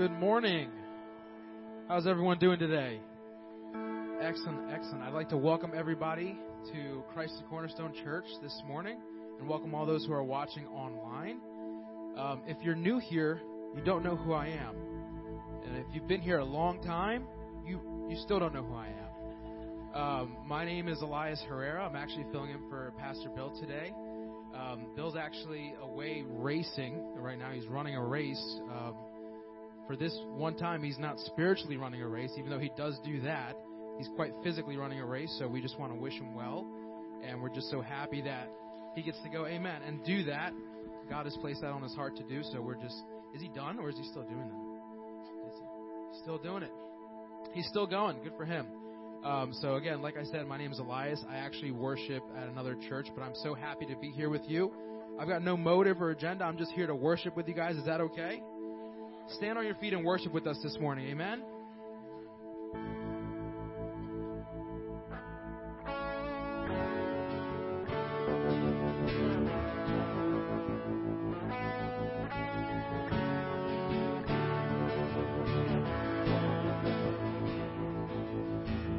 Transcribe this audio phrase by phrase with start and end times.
[0.00, 0.70] Good morning.
[1.86, 3.00] How's everyone doing today?
[4.22, 5.02] Excellent, excellent.
[5.02, 6.38] I'd like to welcome everybody
[6.72, 8.96] to Christ the Cornerstone Church this morning
[9.38, 11.36] and welcome all those who are watching online.
[12.16, 13.42] Um, if you're new here,
[13.76, 14.74] you don't know who I am.
[15.66, 17.26] And if you've been here a long time,
[17.66, 20.00] you, you still don't know who I am.
[20.00, 21.84] Um, my name is Elias Herrera.
[21.84, 23.92] I'm actually filling in for Pastor Bill today.
[24.54, 27.50] Um, Bill's actually away racing right now.
[27.50, 28.60] He's running a race.
[29.90, 33.22] For this one time, he's not spiritually running a race, even though he does do
[33.22, 33.56] that.
[33.98, 36.64] He's quite physically running a race, so we just want to wish him well.
[37.26, 38.48] And we're just so happy that
[38.94, 40.52] he gets to go, amen, and do that.
[41.08, 42.94] God has placed that on his heart to do, so we're just,
[43.34, 45.48] is he done or is he still doing that?
[45.48, 45.58] Is
[46.12, 46.72] he still doing it?
[47.52, 48.22] He's still going.
[48.22, 48.68] Good for him.
[49.24, 51.18] Um, so again, like I said, my name is Elias.
[51.28, 54.70] I actually worship at another church, but I'm so happy to be here with you.
[55.18, 56.44] I've got no motive or agenda.
[56.44, 57.74] I'm just here to worship with you guys.
[57.74, 58.40] Is that okay?
[59.36, 61.08] Stand on your feet and worship with us this morning.
[61.08, 61.42] Amen.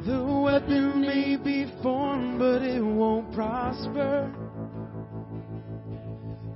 [0.04, 4.32] The weapon may be formed, but it won't prosper.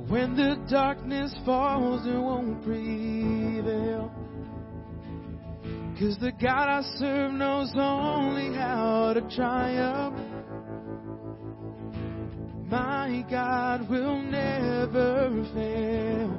[0.08, 3.15] When the darkness falls, it won't prevail.
[5.98, 10.18] Cause the God I serve knows only how to triumph.
[12.68, 16.38] My God will never fail.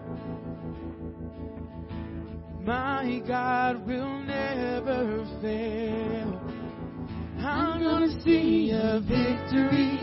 [2.62, 6.40] My God will never fail.
[7.40, 9.98] I'm gonna see a victory.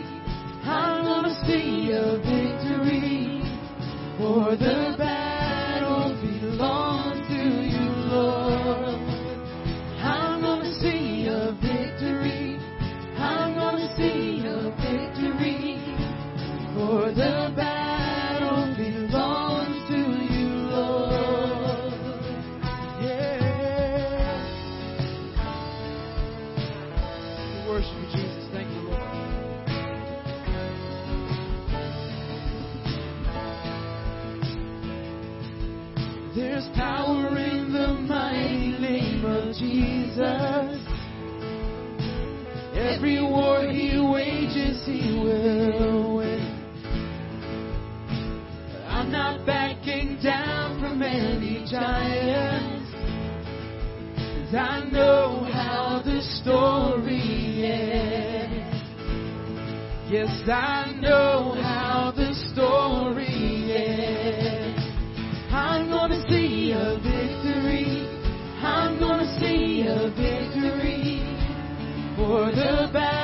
[0.64, 3.40] I'm gonna see a victory.
[4.18, 6.93] For the battle belongs
[42.76, 46.33] Every war he wages, he will win.
[49.04, 52.90] I'm not backing down from any giants.
[54.16, 58.82] 'Cause I know how the story ends.
[60.08, 64.82] Yes, I know how the story ends.
[65.52, 68.08] I'm gonna see a victory.
[68.62, 71.20] I'm gonna see a victory.
[72.16, 73.23] For the battle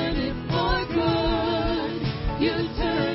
[0.00, 2.40] turn it for good.
[2.40, 3.09] You turn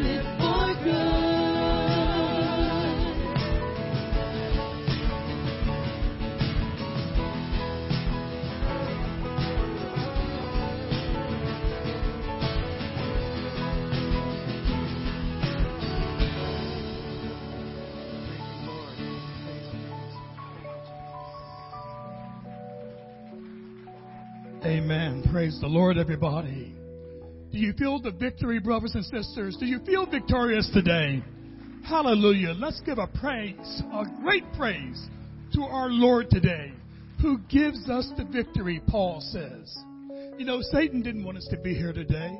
[25.35, 26.73] Praise the Lord, everybody.
[27.51, 29.57] Do you feel the victory, brothers and sisters?
[29.59, 31.21] Do you feel victorious today?
[31.83, 32.53] Hallelujah.
[32.57, 35.09] Let's give a praise, a great praise
[35.55, 36.71] to our Lord today,
[37.21, 39.77] who gives us the victory, Paul says.
[40.37, 42.33] You know, Satan didn't want us to be here today.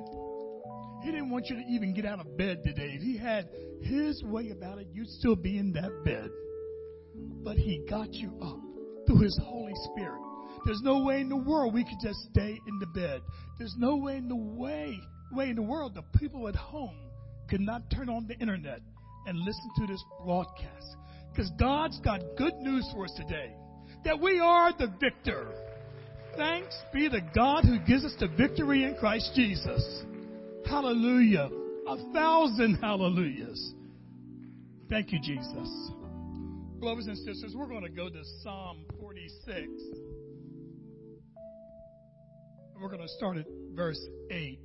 [1.03, 2.91] He didn't want you to even get out of bed today.
[2.93, 3.49] If he had
[3.81, 6.29] his way about it, you'd still be in that bed.
[7.43, 8.61] But he got you up
[9.05, 10.24] through his Holy Spirit.
[10.65, 13.21] There's no way in the world we could just stay in the bed.
[13.59, 14.99] There's no way in the way
[15.31, 16.97] way in the world the people at home
[17.49, 18.79] could not turn on the internet
[19.27, 20.95] and listen to this broadcast.
[21.31, 23.53] Because God's got good news for us today.
[24.05, 25.47] That we are the victor.
[26.37, 30.03] Thanks be to God who gives us the victory in Christ Jesus.
[30.65, 31.49] Hallelujah.
[31.87, 33.73] A thousand hallelujahs.
[34.89, 35.91] Thank you, Jesus.
[36.79, 39.67] Brothers and sisters, we're going to go to Psalm 46.
[42.79, 44.59] We're going to start at verse 8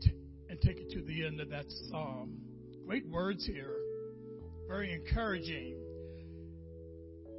[0.48, 2.38] and take it to the end of that psalm.
[2.86, 3.76] Great words here,
[4.66, 5.76] very encouraging.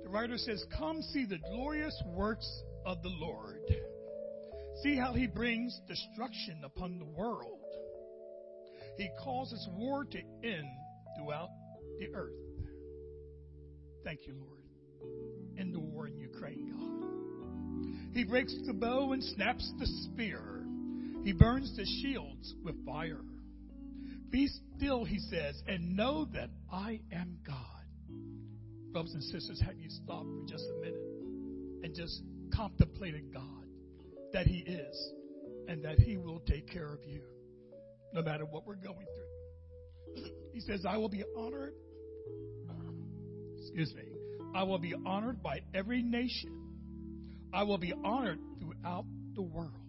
[0.03, 2.49] The writer says, Come see the glorious works
[2.85, 3.59] of the Lord.
[4.81, 7.59] See how he brings destruction upon the world.
[8.97, 10.67] He causes war to end
[11.17, 11.49] throughout
[11.99, 12.31] the earth.
[14.03, 14.61] Thank you, Lord.
[15.59, 18.13] End the war in Ukraine, God.
[18.13, 20.60] He breaks the bow and snaps the spear.
[21.23, 23.21] He burns the shields with fire.
[24.29, 27.57] Be still, he says, and know that I am God.
[28.93, 32.21] Brothers and sisters, have you stopped for just a minute and just
[32.53, 33.65] contemplated God,
[34.33, 35.13] that He is,
[35.67, 37.21] and that He will take care of you,
[38.13, 39.31] no matter what we're going through?
[40.53, 41.73] he says, I will be honored.
[43.57, 44.03] Excuse me.
[44.53, 46.51] I will be honored by every nation.
[47.53, 49.80] I will be honored throughout the world.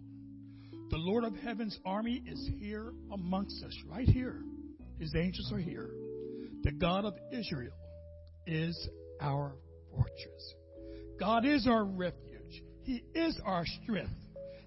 [0.93, 4.43] The Lord of Heaven's army is here amongst us, right here.
[4.99, 5.89] His angels are here.
[6.61, 7.73] The God of Israel
[8.45, 8.77] is
[9.19, 9.55] our
[9.89, 10.53] fortress.
[11.19, 12.63] God is our refuge.
[12.83, 14.11] He is our strength.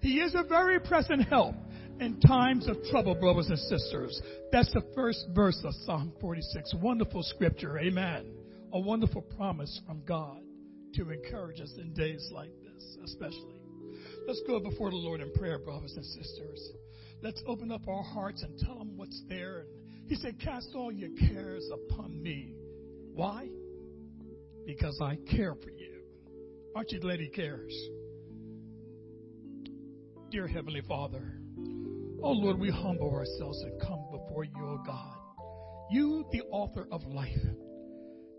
[0.01, 1.55] He is a very present help
[2.01, 4.21] in times of trouble, brothers and sisters.
[4.51, 6.73] That's the first verse of Psalm 46.
[6.81, 7.79] Wonderful scripture.
[7.79, 8.25] Amen.
[8.73, 10.41] A wonderful promise from God
[10.95, 13.56] to encourage us in days like this, especially.
[14.27, 16.73] Let's go before the Lord in prayer, brothers and sisters.
[17.21, 19.59] Let's open up our hearts and tell Him what's there.
[19.59, 19.69] And
[20.09, 22.53] He said, Cast all your cares upon me.
[23.13, 23.47] Why?
[24.65, 26.01] Because I care for you.
[26.75, 27.73] Aren't you glad He cares?
[30.29, 31.39] Dear Heavenly Father,
[32.21, 35.15] oh Lord, we humble ourselves and come before you, oh God.
[35.89, 37.31] You, the author of life,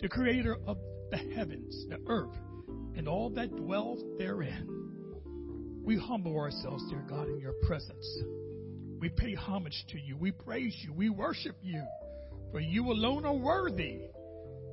[0.02, 0.76] the creator of
[1.10, 2.36] the heavens, the earth,
[2.94, 4.77] and all that dwells therein.
[5.88, 8.06] We humble ourselves, dear God, in your presence.
[9.00, 10.18] We pay homage to you.
[10.18, 10.92] We praise you.
[10.92, 11.82] We worship you.
[12.52, 14.02] For you alone are worthy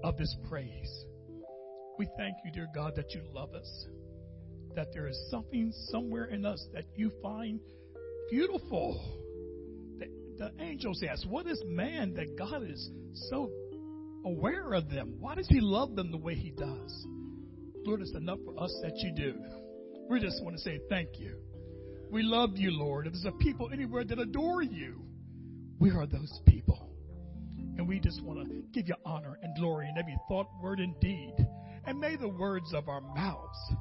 [0.04, 1.06] of this praise.
[1.98, 3.86] We thank you, dear God, that you love us.
[4.76, 7.62] That there is something somewhere in us that you find
[8.30, 9.02] beautiful.
[9.98, 10.08] The,
[10.38, 12.90] the angels ask, What is man that God is
[13.30, 13.50] so
[14.26, 15.16] aware of them?
[15.22, 17.08] Why does he love them the way he does?
[17.86, 19.65] Lord, it's enough for us that you do.
[20.10, 21.38] We just want to say thank you.
[22.12, 23.08] We love you, Lord.
[23.08, 25.04] If there's a people anywhere that adore you,
[25.80, 26.90] we are those people.
[27.78, 30.98] And we just want to give you honor and glory in every thought, word, and
[31.00, 31.34] deed.
[31.86, 33.74] And may the words of our mouths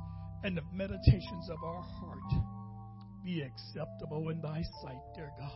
[0.43, 2.43] and the meditations of our heart
[3.25, 5.53] be acceptable in thy sight, dear God.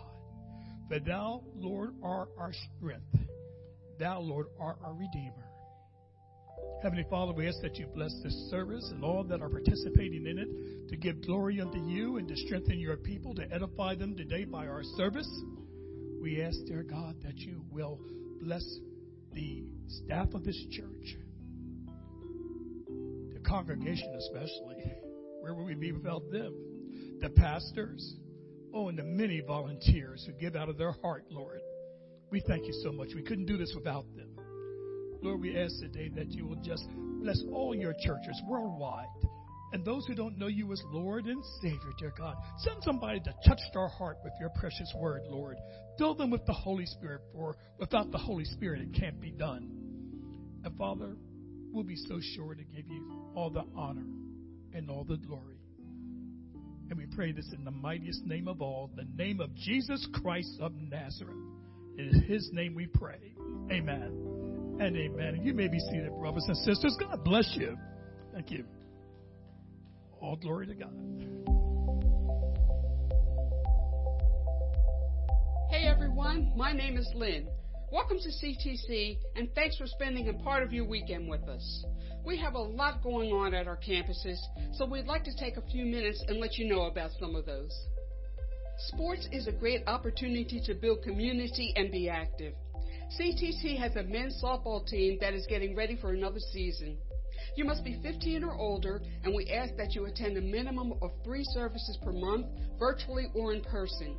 [0.88, 3.28] For thou, Lord, art our strength.
[3.98, 5.47] Thou, Lord, art our Redeemer.
[6.82, 10.38] Heavenly Father, we ask that you bless this service and all that are participating in
[10.38, 14.44] it to give glory unto you and to strengthen your people, to edify them today
[14.44, 15.28] by our service.
[16.22, 17.98] We ask, dear God, that you will
[18.40, 18.64] bless
[19.32, 21.16] the staff of this church,
[23.32, 24.92] the congregation especially.
[25.40, 26.54] Where would we be without them?
[27.20, 28.16] The pastors,
[28.72, 31.60] oh, and the many volunteers who give out of their heart, Lord.
[32.30, 33.08] We thank you so much.
[33.14, 34.27] We couldn't do this without them.
[35.22, 36.86] Lord, we ask today that you will just
[37.20, 39.06] bless all your churches worldwide.
[39.72, 43.34] And those who don't know you as Lord and Savior, dear God, send somebody to
[43.46, 45.58] touch their heart with your precious word, Lord.
[45.98, 49.68] Fill them with the Holy Spirit, for without the Holy Spirit, it can't be done.
[50.64, 51.16] And Father,
[51.70, 54.06] we'll be so sure to give you all the honor
[54.72, 55.60] and all the glory.
[56.88, 60.58] And we pray this in the mightiest name of all, the name of Jesus Christ
[60.60, 61.36] of Nazareth.
[61.98, 63.34] In his name we pray.
[63.70, 64.37] Amen
[64.80, 65.40] and amen.
[65.42, 66.96] You may be seated, brothers and sisters.
[67.00, 67.76] God bless you.
[68.32, 68.64] Thank you.
[70.20, 70.92] All glory to God.
[75.70, 77.48] Hey everyone, my name is Lynn.
[77.92, 81.84] Welcome to CTC and thanks for spending a part of your weekend with us.
[82.24, 84.38] We have a lot going on at our campuses,
[84.74, 87.46] so we'd like to take a few minutes and let you know about some of
[87.46, 87.72] those.
[88.88, 92.54] Sports is a great opportunity to build community and be active.
[93.16, 96.98] CTC has a men's softball team that is getting ready for another season.
[97.56, 101.10] You must be 15 or older, and we ask that you attend a minimum of
[101.24, 102.46] three services per month,
[102.78, 104.14] virtually or in person.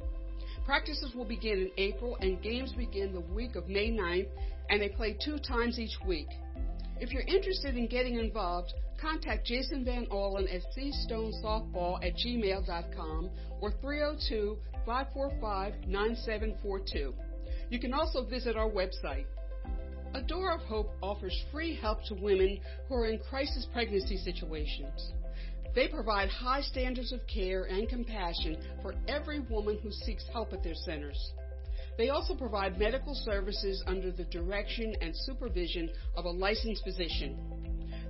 [0.65, 4.27] Practices will begin in April, and games begin the week of May 9th,
[4.69, 6.27] and they play two times each week.
[6.99, 13.29] If you're interested in getting involved, contact Jason Van Allen at cstonesoftball at gmail.com
[13.61, 17.13] or 302 545 9742.
[17.69, 19.25] You can also visit our website.
[20.15, 25.13] A Door of Hope offers free help to women who are in crisis pregnancy situations.
[25.75, 30.63] They provide high standards of care and compassion for every woman who seeks help at
[30.63, 31.31] their centers.
[31.95, 37.37] They also provide medical services under the direction and supervision of a licensed physician.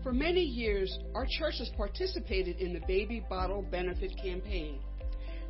[0.03, 4.79] For many years, our church has participated in the Baby Bottle Benefit Campaign.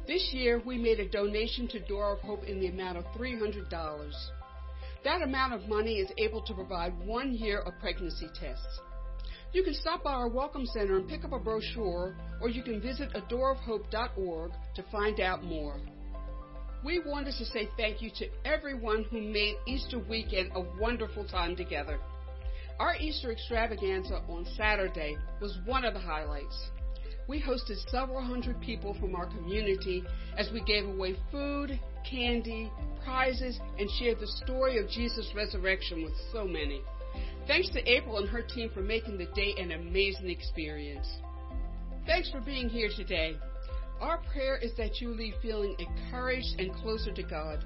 [0.10, 4.12] This year, we made a donation to Door of Hope in the amount of $300.
[5.04, 8.80] That amount of money is able to provide one year of pregnancy tests.
[9.54, 12.82] You can stop by our Welcome Center and pick up a brochure, or you can
[12.82, 15.80] visit adoorofhope.org to find out more.
[16.84, 21.56] We wanted to say thank you to everyone who made Easter weekend a wonderful time
[21.56, 22.00] together.
[22.80, 26.72] Our Easter extravaganza on Saturday was one of the highlights.
[27.30, 30.04] We hosted several hundred people from our community
[30.36, 32.72] as we gave away food, candy,
[33.06, 36.82] prizes, and shared the story of Jesus' resurrection with so many.
[37.46, 41.08] Thanks to April and her team for making the day an amazing experience.
[42.08, 43.38] Thanks for being here today.
[44.02, 47.64] Our prayer is that you leave feeling encouraged and closer to God.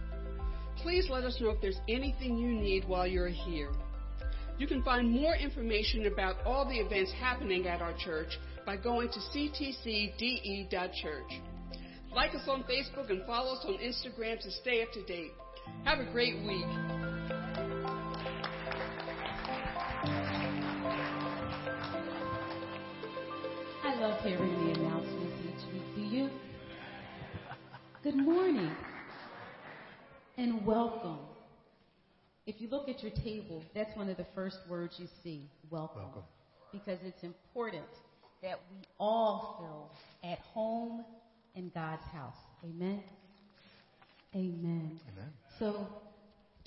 [0.75, 3.71] Please let us know if there's anything you need while you're here.
[4.57, 9.09] You can find more information about all the events happening at our church by going
[9.09, 10.71] to ctcde.church.
[12.13, 15.31] Like us on Facebook and follow us on Instagram to stay up to date.
[15.83, 16.65] Have a great week.
[23.83, 25.95] I love hearing the announcements each week.
[25.95, 26.29] Do you?
[28.03, 28.71] Good morning
[30.37, 31.19] and welcome.
[32.45, 36.03] If you look at your table, that's one of the first words you see welcome.
[36.03, 36.23] Welcome.
[36.71, 37.85] Because it's important
[38.43, 39.55] that we all
[40.21, 41.03] feel at home
[41.55, 42.35] in God's house.
[42.63, 43.01] Amen.
[44.35, 44.99] Amen.
[45.13, 45.31] Amen.
[45.59, 45.87] So,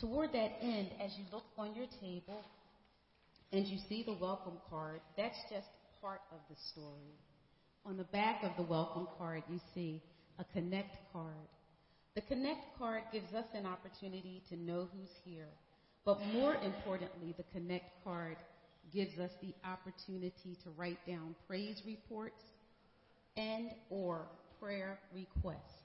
[0.00, 2.40] toward that end, as you look on your table
[3.52, 5.66] and you see the welcome card, that's just
[6.00, 7.14] part of the story.
[7.84, 10.02] On the back of the welcome card, you see
[10.38, 11.34] a connect card.
[12.14, 15.48] The connect card gives us an opportunity to know who's here.
[16.04, 18.36] But more importantly, the connect card
[18.92, 22.42] gives us the opportunity to write down praise reports
[23.36, 24.26] and or
[24.60, 25.82] prayer requests.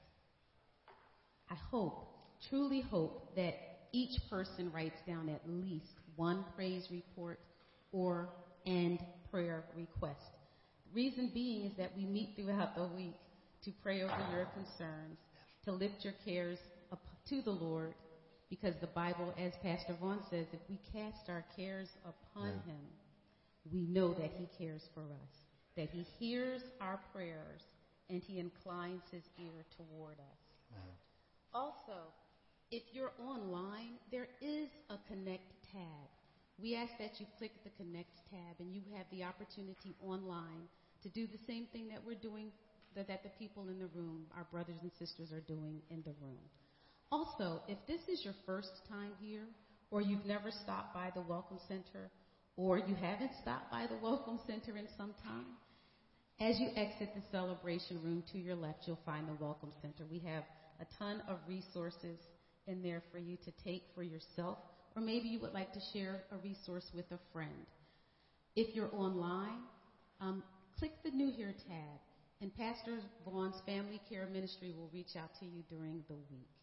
[1.50, 2.08] I hope,
[2.50, 3.56] truly hope that
[3.92, 7.40] each person writes down at least one praise report
[7.92, 8.30] or
[8.66, 10.22] and prayer request.
[10.94, 13.16] Reason being is that we meet throughout the week
[13.66, 15.18] to pray over your concerns,
[15.66, 16.58] to lift your cares
[16.92, 17.94] up to the Lord,
[18.52, 22.84] because the Bible, as Pastor Vaughn says, if we cast our cares upon Him,
[23.72, 25.34] we know that He cares for us,
[25.78, 27.62] that He hears our prayers,
[28.10, 30.42] and He inclines His ear toward us.
[31.54, 32.12] Also,
[32.72, 36.08] if you're online, there is a Connect tab.
[36.62, 40.68] We ask that you click the Connect tab and you have the opportunity online
[41.04, 42.52] to do the same thing that we're doing,
[42.96, 46.14] that, that the people in the room, our brothers and sisters, are doing in the
[46.22, 46.40] room.
[47.12, 49.46] Also, if this is your first time here,
[49.92, 52.10] or you've never stopped by the Welcome Center,
[52.56, 55.46] or you haven't stopped by the Welcome Center in some time,
[56.40, 60.06] as you exit the celebration room to your left, you'll find the Welcome Center.
[60.10, 60.44] We have
[60.80, 62.18] a ton of resources
[62.66, 64.58] in there for you to take for yourself,
[64.96, 67.68] or maybe you would like to share a resource with a friend.
[68.56, 69.60] If you're online,
[70.22, 70.44] um,
[70.80, 72.00] click the New Here tab,
[72.40, 76.61] and Pastor Vaughn's Family Care Ministry will reach out to you during the week.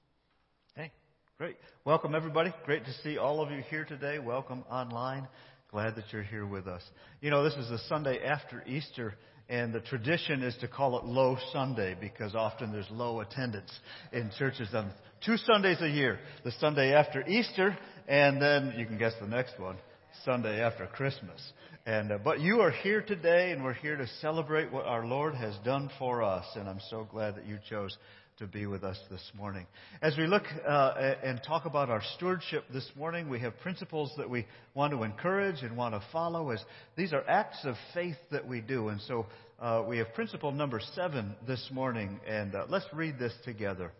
[0.78, 0.92] Hey,
[1.38, 1.56] great.
[1.84, 2.54] Welcome, everybody.
[2.64, 4.20] Great to see all of you here today.
[4.20, 5.26] Welcome online.
[5.72, 6.82] Glad that you're here with us.
[7.20, 9.14] You know, this is the Sunday after Easter,
[9.48, 13.72] and the tradition is to call it Low Sunday because often there's low attendance
[14.12, 14.92] in churches on
[15.26, 16.20] two Sundays a year.
[16.44, 19.78] The Sunday after Easter, and then you can guess the next one,
[20.24, 21.40] Sunday after Christmas.
[21.86, 25.34] And, uh, but you are here today, and we're here to celebrate what our Lord
[25.34, 27.98] has done for us, and I'm so glad that you chose
[28.38, 29.66] to be with us this morning.
[30.00, 34.30] As we look uh, and talk about our stewardship this morning, we have principles that
[34.30, 36.50] we want to encourage and want to follow.
[36.50, 36.62] As
[36.96, 39.26] these are acts of faith that we do, and so
[39.60, 43.90] uh, we have principle number seven this morning, and uh, let's read this together.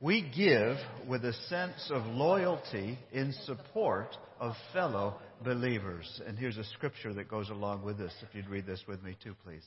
[0.00, 0.76] We give
[1.08, 6.22] with a sense of loyalty in support of fellow believers.
[6.26, 8.12] And here's a scripture that goes along with this.
[8.22, 9.64] If you'd read this with me too, please.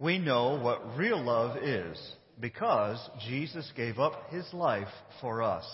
[0.00, 1.98] We know what real love is
[2.40, 4.88] because Jesus gave up his life
[5.20, 5.64] for us.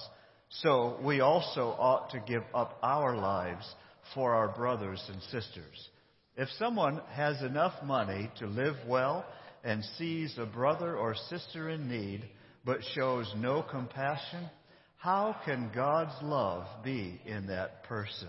[0.49, 3.67] So we also ought to give up our lives
[4.15, 5.89] for our brothers and sisters.
[6.37, 9.25] If someone has enough money to live well
[9.63, 12.25] and sees a brother or sister in need
[12.65, 14.49] but shows no compassion,
[14.97, 18.29] how can God's love be in that person?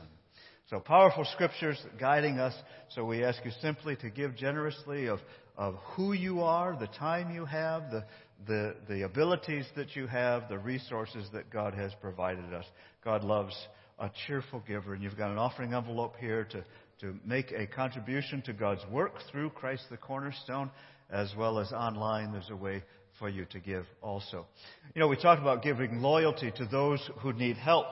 [0.70, 2.54] So powerful scriptures guiding us.
[2.96, 5.20] So we ask you simply to give generously of,
[5.58, 8.04] of who you are, the time you have, the,
[8.48, 12.66] the, the abilities that you have, the resources that God has provided us.
[13.04, 13.56] God loves
[14.00, 14.94] a cheerful giver.
[14.94, 16.64] And you've got an offering envelope here to,
[17.02, 20.72] to make a contribution to God's work through Christ the Cornerstone,
[21.10, 22.32] as well as online.
[22.32, 22.84] There's a way
[23.20, 24.48] for you to give also.
[24.96, 27.86] You know, we talked about giving loyalty to those who need help.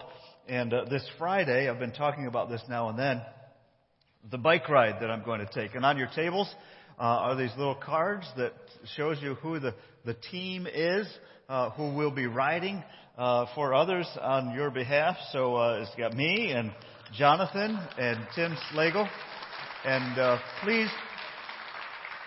[0.48, 3.22] And uh, this Friday, I've been talking about this now and then,
[4.32, 5.76] the bike ride that I'm going to take.
[5.76, 6.54] And on your tables
[6.99, 8.53] uh, are these little cards that
[8.95, 9.73] shows you who the,
[10.05, 11.07] the team is,
[11.47, 12.83] uh, who will be riding
[13.17, 15.15] uh, for others on your behalf.
[15.31, 16.71] So uh, it's got me and
[17.17, 19.07] Jonathan and Tim Slagle.
[19.85, 20.89] And uh, please,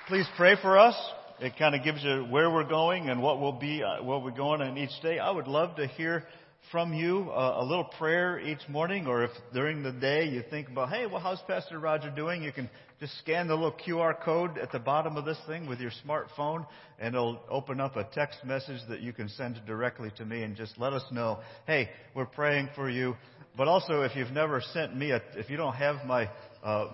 [0.09, 0.97] please pray for us.
[1.41, 4.31] It kind of gives you where we're going and what we'll be, uh, what we're
[4.31, 5.19] going on each day.
[5.19, 6.25] I would love to hear
[6.71, 10.69] from you uh, a little prayer each morning, or if during the day you think
[10.69, 12.43] about, hey, well, how's Pastor Roger doing?
[12.43, 12.71] You can
[13.01, 16.67] just scan the little QR code at the bottom of this thing with your smartphone,
[16.99, 20.57] and it'll open up a text message that you can send directly to me and
[20.57, 23.17] just let us know, hey, we're praying for you.
[23.57, 26.31] But also, if you've never sent me a, if you don't have my
[26.63, 26.87] uh,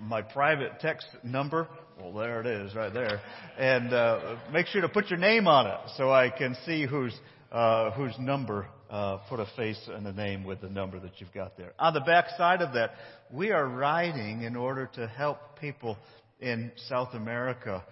[0.00, 1.68] my private text number,
[2.00, 3.20] well, there it is, right there,
[3.58, 7.12] and uh, make sure to put your name on it so I can see whose
[7.52, 11.32] uh, whose number uh, put a face and a name with the number that you've
[11.32, 11.72] got there.
[11.78, 12.92] On the back side of that,
[13.32, 15.96] we are writing in order to help people
[16.40, 17.82] in South America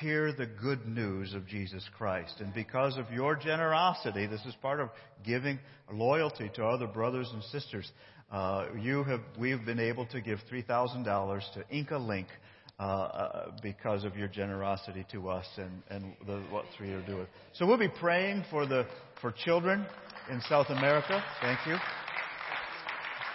[0.00, 2.34] hear the good news of Jesus Christ.
[2.40, 4.90] And because of your generosity, this is part of
[5.24, 5.58] giving
[5.92, 7.90] loyalty to other brothers and sisters.
[8.30, 12.28] Uh, you have, we've been able to give $3,000 to Inca Link
[12.78, 17.26] uh, uh, because of your generosity to us and, and the, what three are doing.
[17.54, 18.86] So we'll be praying for the
[19.20, 19.84] for children
[20.30, 21.22] in South America.
[21.40, 21.76] Thank you.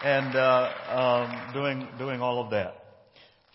[0.04, 2.76] And uh, um, doing doing all of that.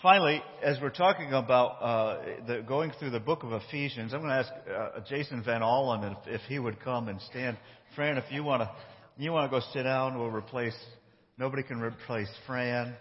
[0.02, 4.30] Finally, as we're talking about uh, the, going through the book of Ephesians, I'm going
[4.30, 7.56] to ask uh, Jason Van Allen if, if he would come and stand.
[7.96, 8.70] Fran, if you want to,
[9.18, 10.76] you want to go sit down, we'll replace.
[11.36, 12.94] Nobody can replace Fran,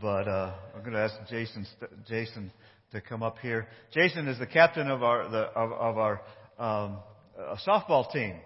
[0.00, 1.66] but uh, I'm going to ask Jason
[2.08, 2.50] Jason
[2.92, 3.68] to come up here.
[3.92, 6.22] Jason is the captain of our the, of, of our
[6.58, 6.96] um,
[7.38, 8.36] uh, softball team.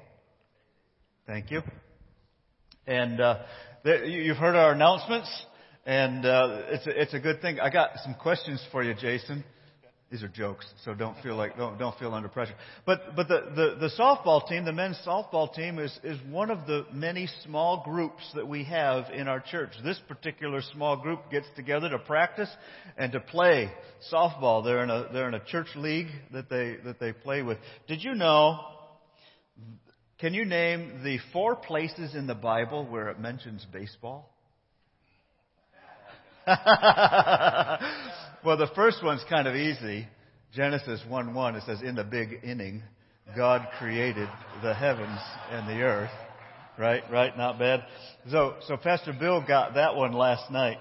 [1.27, 1.63] Thank you.
[2.85, 3.43] And uh,
[3.85, 5.31] you've heard our announcements,
[5.87, 7.61] and uh, it's a, it's a good thing.
[7.61, 9.45] I got some questions for you, Jason.
[10.11, 12.55] These are jokes, so don't feel like don't don't feel under pressure.
[12.85, 16.67] But but the, the, the softball team, the men's softball team, is is one of
[16.67, 19.71] the many small groups that we have in our church.
[19.85, 22.51] This particular small group gets together to practice
[22.99, 23.71] and to play
[24.13, 24.65] softball.
[24.65, 27.59] They're in a they're in a church league that they that they play with.
[27.87, 28.59] Did you know?
[30.23, 34.33] Can you name the four places in the Bible where it mentions baseball?
[36.47, 36.57] well,
[38.57, 40.07] the first one's kind of easy.
[40.55, 42.85] Genesis 1 1, it says, In the big inning,
[43.35, 44.29] God created
[44.63, 45.19] the heavens
[45.51, 46.13] and the earth.
[46.79, 47.03] Right?
[47.11, 47.37] Right?
[47.37, 47.85] Not bad.
[48.31, 50.77] So, so Pastor Bill got that one last night.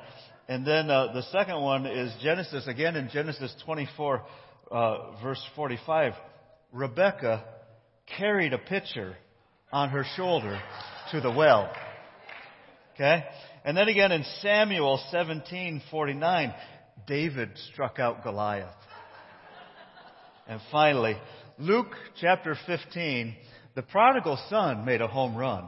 [0.49, 4.21] And then uh, the second one is Genesis, again in Genesis 24,
[4.69, 6.13] uh, verse 45.
[6.71, 7.43] Rebecca
[8.05, 9.15] carried a pitcher
[9.71, 10.59] on her shoulder
[11.11, 11.73] to the well.
[12.95, 13.23] Okay?
[13.63, 16.53] And then again in Samuel 17:49,
[17.07, 18.75] David struck out Goliath.
[20.47, 21.15] And finally,
[21.57, 23.35] Luke chapter 15,
[23.75, 25.65] the prodigal son made a home run.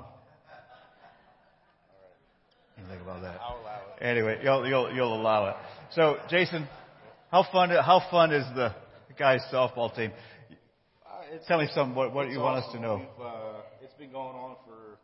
[2.78, 3.40] You think about that?
[3.42, 4.04] I'll allow it.
[4.04, 5.56] Anyway, you'll, you'll, you'll allow it.
[5.92, 6.68] So, Jason,
[7.32, 8.76] how fun, how fun is the
[9.18, 10.12] guys softball team?
[11.06, 12.98] Uh, Tell me some, what, what it's you want us to know.
[12.98, 13.54] We've, uh,
[13.94, 14.98] it's been going on for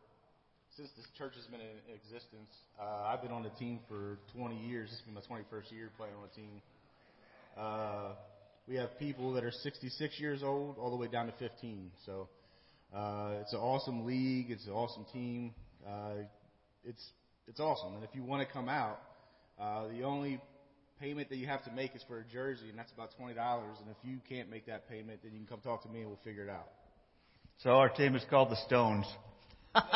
[0.75, 2.49] since this church has been in existence.
[2.81, 4.89] Uh, I've been on the team for 20 years.
[4.89, 6.61] This will be my 21st year playing on the team.
[7.55, 8.15] Uh,
[8.67, 11.91] we have people that are 66 years old all the way down to 15.
[12.03, 12.29] So
[12.95, 14.49] uh, it's an awesome league.
[14.49, 15.53] It's an awesome team.
[15.87, 16.23] Uh,
[16.83, 17.11] it's
[17.47, 17.93] it's awesome.
[17.93, 18.99] And if you want to come out,
[19.61, 20.41] uh, the only
[20.99, 23.77] payment that you have to make is for a jersey, and that's about twenty dollars.
[23.81, 26.07] And if you can't make that payment, then you can come talk to me, and
[26.07, 26.69] we'll figure it out.
[27.63, 29.05] So our team is called the Stones.
[29.75, 29.89] it's, a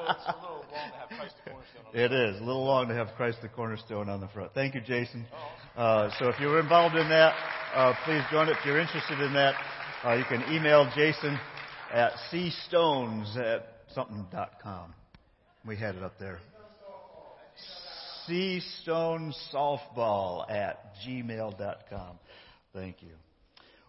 [0.00, 2.64] little, it's a little long to have Christ the cornerstone on It is a little
[2.64, 4.54] long to have Christ the cornerstone on the front.
[4.54, 5.26] Thank you, Jason.
[5.76, 7.34] Uh, so if you're involved in that,
[7.74, 8.56] uh, please join it.
[8.58, 9.54] If you're interested in that,
[10.04, 11.38] uh, you can email Jason
[11.92, 14.94] at cstones at something.com.
[15.66, 16.38] We had it up there.
[18.26, 22.18] cstonesoftball at gmail.com.
[22.72, 23.10] Thank you.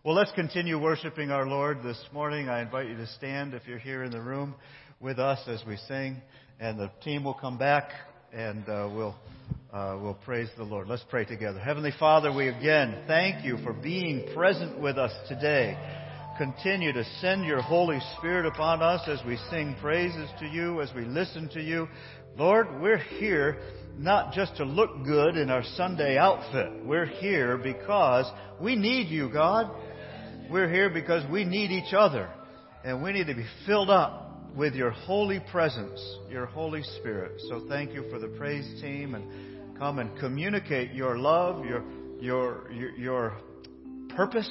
[0.08, 2.48] Well, let's continue worshiping our Lord this morning.
[2.48, 4.56] I invite you to stand if you're here in the room
[5.02, 6.22] with us as we sing,
[6.62, 7.90] and the team will come back
[8.32, 9.16] and uh, we'll
[9.74, 10.88] uh, we'll praise the Lord.
[10.88, 11.60] Let's pray together.
[11.60, 15.78] Heavenly Father, we again thank you for being present with us today.
[16.38, 20.90] Continue to send your Holy Spirit upon us as we sing praises to you, as
[20.96, 21.86] we listen to you.
[22.38, 23.60] Lord, we're here
[23.98, 26.86] not just to look good in our Sunday outfit.
[26.86, 29.70] We're here because we need you, God.
[30.50, 32.30] We're here because we need each other.
[32.84, 37.42] And we need to be filled up with your holy presence, your Holy Spirit.
[37.50, 41.84] So thank you for the praise team and come and communicate your love, your,
[42.20, 43.38] your, your, your
[44.16, 44.50] purpose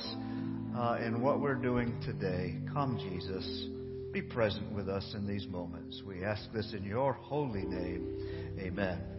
[0.77, 2.57] uh, in what we're doing today.
[2.73, 3.67] Come, Jesus.
[4.13, 6.03] Be present with us in these moments.
[6.07, 8.57] We ask this in your holy name.
[8.61, 9.16] Amen.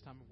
[0.00, 0.29] This time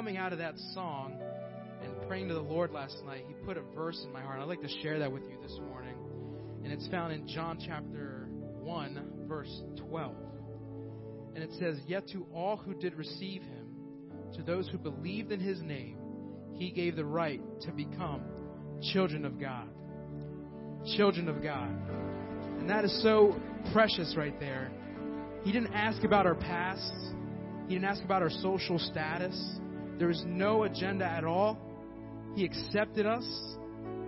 [0.00, 1.12] coming out of that song
[1.82, 4.40] and praying to the Lord last night, He put a verse in my heart.
[4.40, 5.94] I'd like to share that with you this morning.
[6.64, 8.26] And it's found in John chapter
[8.62, 10.14] 1, verse 12.
[11.34, 13.66] And it says, Yet to all who did receive Him,
[14.36, 15.98] to those who believed in His name,
[16.54, 18.22] He gave the right to become
[18.94, 19.68] children of God.
[20.96, 21.68] Children of God.
[22.58, 23.38] And that is so
[23.74, 24.70] precious right there.
[25.44, 26.90] He didn't ask about our past.
[27.68, 29.60] He didn't ask about our social status.
[30.00, 31.58] There was no agenda at all.
[32.34, 33.26] He accepted us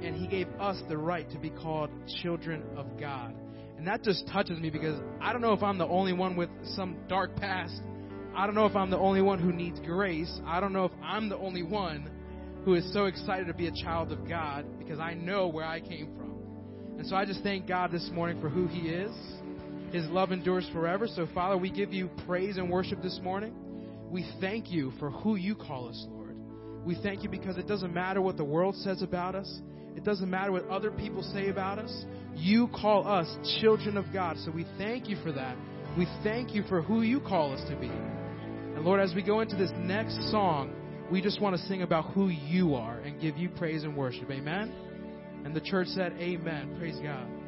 [0.02, 1.90] and he gave us the right to be called
[2.22, 3.34] children of God.
[3.76, 6.48] And that just touches me because I don't know if I'm the only one with
[6.74, 7.78] some dark past.
[8.34, 10.32] I don't know if I'm the only one who needs grace.
[10.46, 12.10] I don't know if I'm the only one
[12.64, 15.80] who is so excited to be a child of God because I know where I
[15.80, 16.32] came from.
[16.98, 19.12] And so I just thank God this morning for who He is.
[19.92, 21.06] His love endures forever.
[21.06, 23.54] So, Father, we give you praise and worship this morning.
[24.12, 26.36] We thank you for who you call us, Lord.
[26.84, 29.60] We thank you because it doesn't matter what the world says about us,
[29.96, 32.04] it doesn't matter what other people say about us.
[32.34, 34.36] You call us children of God.
[34.44, 35.56] So we thank you for that.
[35.96, 37.88] We thank you for who you call us to be.
[37.88, 40.74] And Lord, as we go into this next song,
[41.10, 44.30] we just want to sing about who you are and give you praise and worship.
[44.30, 44.72] Amen.
[45.44, 46.76] And the church said, Amen.
[46.78, 47.41] Praise God.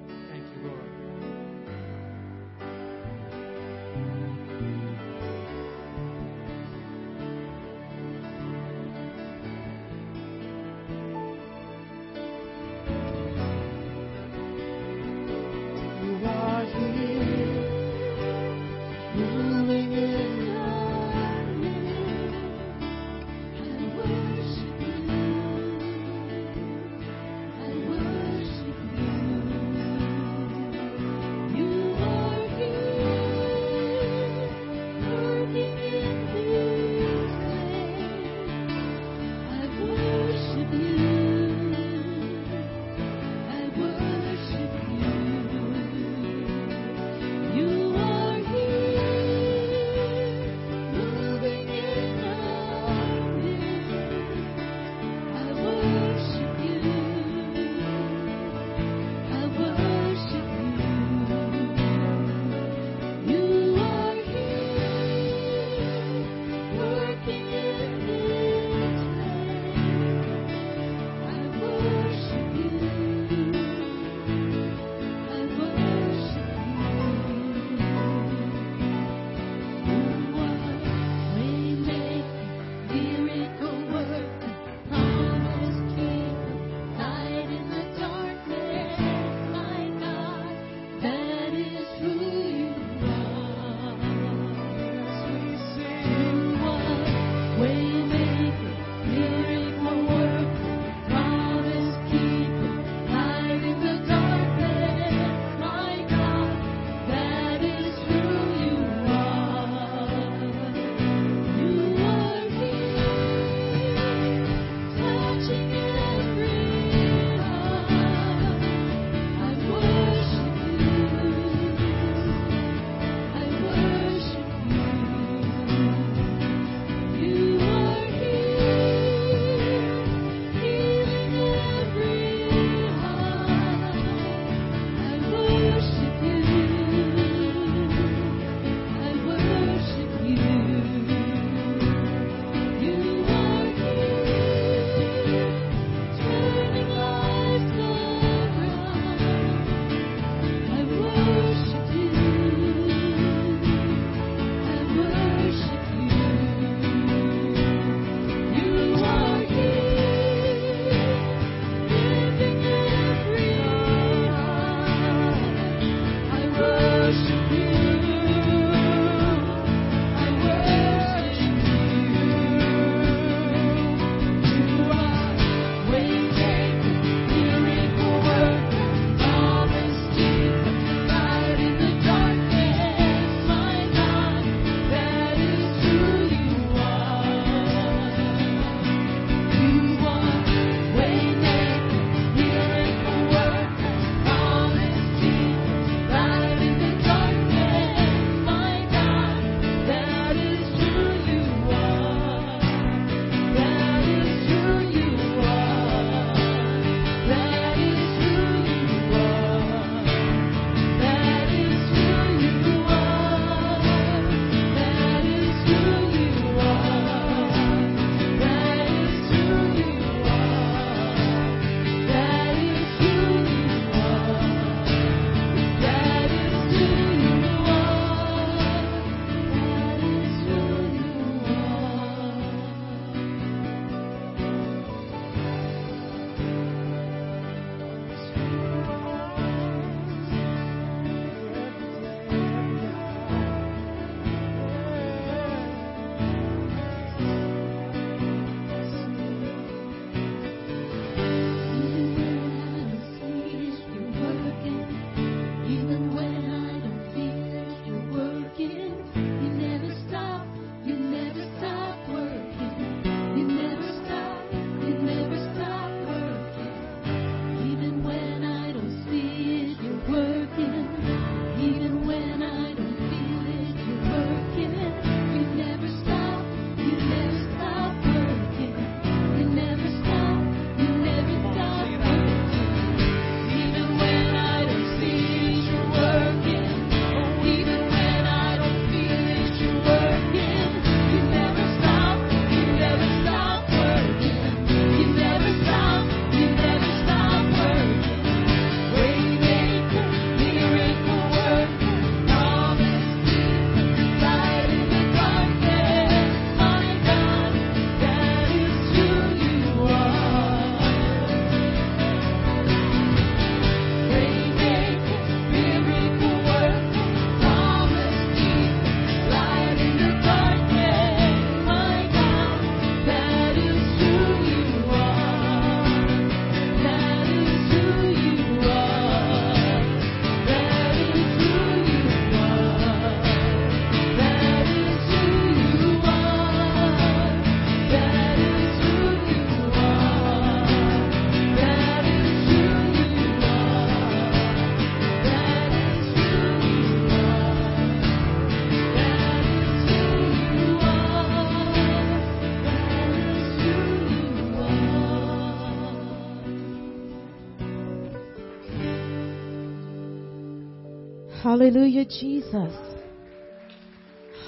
[361.54, 362.74] Hallelujah, Jesus.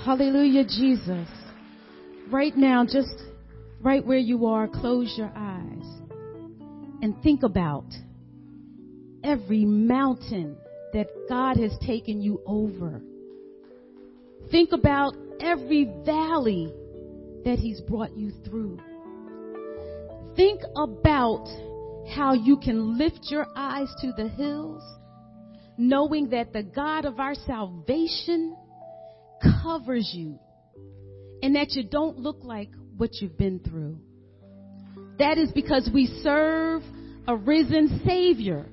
[0.04, 1.28] Hallelujah, Jesus.
[2.32, 3.14] Right now, just
[3.80, 5.86] right where you are, close your eyes
[7.02, 7.84] and think about
[9.22, 10.56] every mountain
[10.94, 13.00] that God has taken you over.
[14.50, 16.74] Think about every valley
[17.44, 18.80] that He's brought you through.
[20.34, 21.46] Think about
[22.16, 24.82] how you can lift your eyes to the hills,
[25.78, 28.56] knowing that the God of our salvation
[29.62, 30.38] covers you
[31.42, 33.98] and that you don't look like what you've been through.
[35.18, 36.82] That is because we serve
[37.26, 38.66] a risen Savior.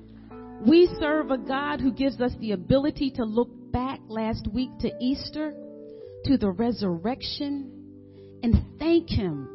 [0.66, 4.90] We serve a God who gives us the ability to look back last week to
[5.00, 5.52] Easter,
[6.24, 7.70] to the resurrection,
[8.42, 9.48] and thank Him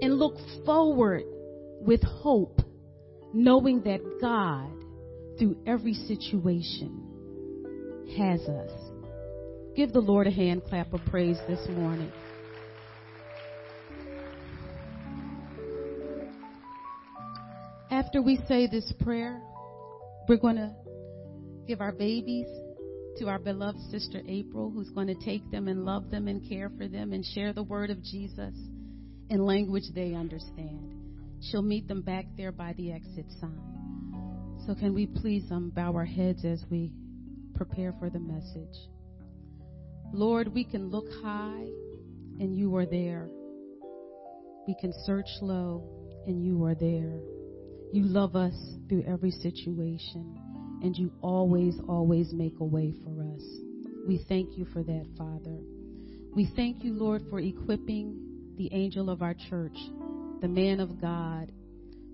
[0.00, 1.24] and look forward
[1.80, 2.60] with hope,
[3.34, 4.70] knowing that God,
[5.40, 7.02] through every situation,
[8.18, 8.70] has us.
[9.74, 12.12] Give the Lord a hand clap of praise this morning.
[17.90, 19.40] After we say this prayer,
[20.28, 20.74] we're going to
[21.66, 22.46] give our babies
[23.16, 26.70] to our beloved sister April, who's going to take them and love them and care
[26.76, 28.54] for them and share the word of Jesus
[29.30, 30.92] in language they understand.
[31.40, 34.09] She'll meet them back there by the exit sign.
[34.70, 36.92] So, can we please um, bow our heads as we
[37.56, 38.78] prepare for the message?
[40.12, 41.66] Lord, we can look high
[42.38, 43.28] and you are there.
[44.68, 45.82] We can search low
[46.24, 47.18] and you are there.
[47.92, 48.54] You love us
[48.88, 50.38] through every situation,
[50.84, 53.42] and you always, always make a way for us.
[54.06, 55.58] We thank you for that, Father.
[56.36, 59.76] We thank you, Lord, for equipping the angel of our church,
[60.40, 61.50] the man of God,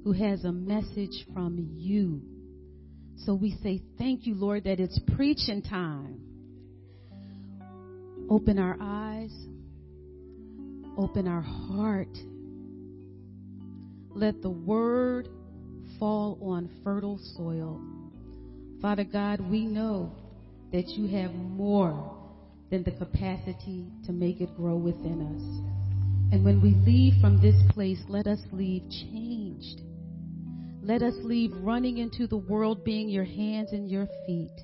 [0.04, 2.22] who has a message from you.
[3.24, 6.20] So we say thank you, Lord, that it's preaching time.
[8.28, 9.32] Open our eyes,
[10.98, 12.16] open our heart.
[14.10, 15.28] Let the word
[15.98, 17.80] fall on fertile soil.
[18.82, 20.12] Father God, we know
[20.72, 22.14] that you have more
[22.70, 26.32] than the capacity to make it grow within us.
[26.32, 29.80] And when we leave from this place, let us leave changed.
[30.86, 34.58] Let us leave running into the world being your hands and your feet,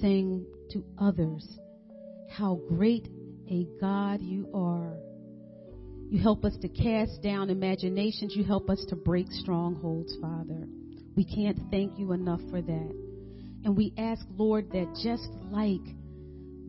[0.00, 1.46] saying to others
[2.30, 3.08] how great
[3.50, 4.96] a God you are
[6.12, 8.36] you help us to cast down imaginations.
[8.36, 10.68] You help us to break strongholds, Father.
[11.16, 12.94] We can't thank you enough for that.
[13.64, 15.80] And we ask, Lord, that just like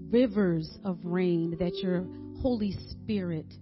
[0.09, 2.05] rivers of rain, that your
[2.41, 3.53] Holy Spirit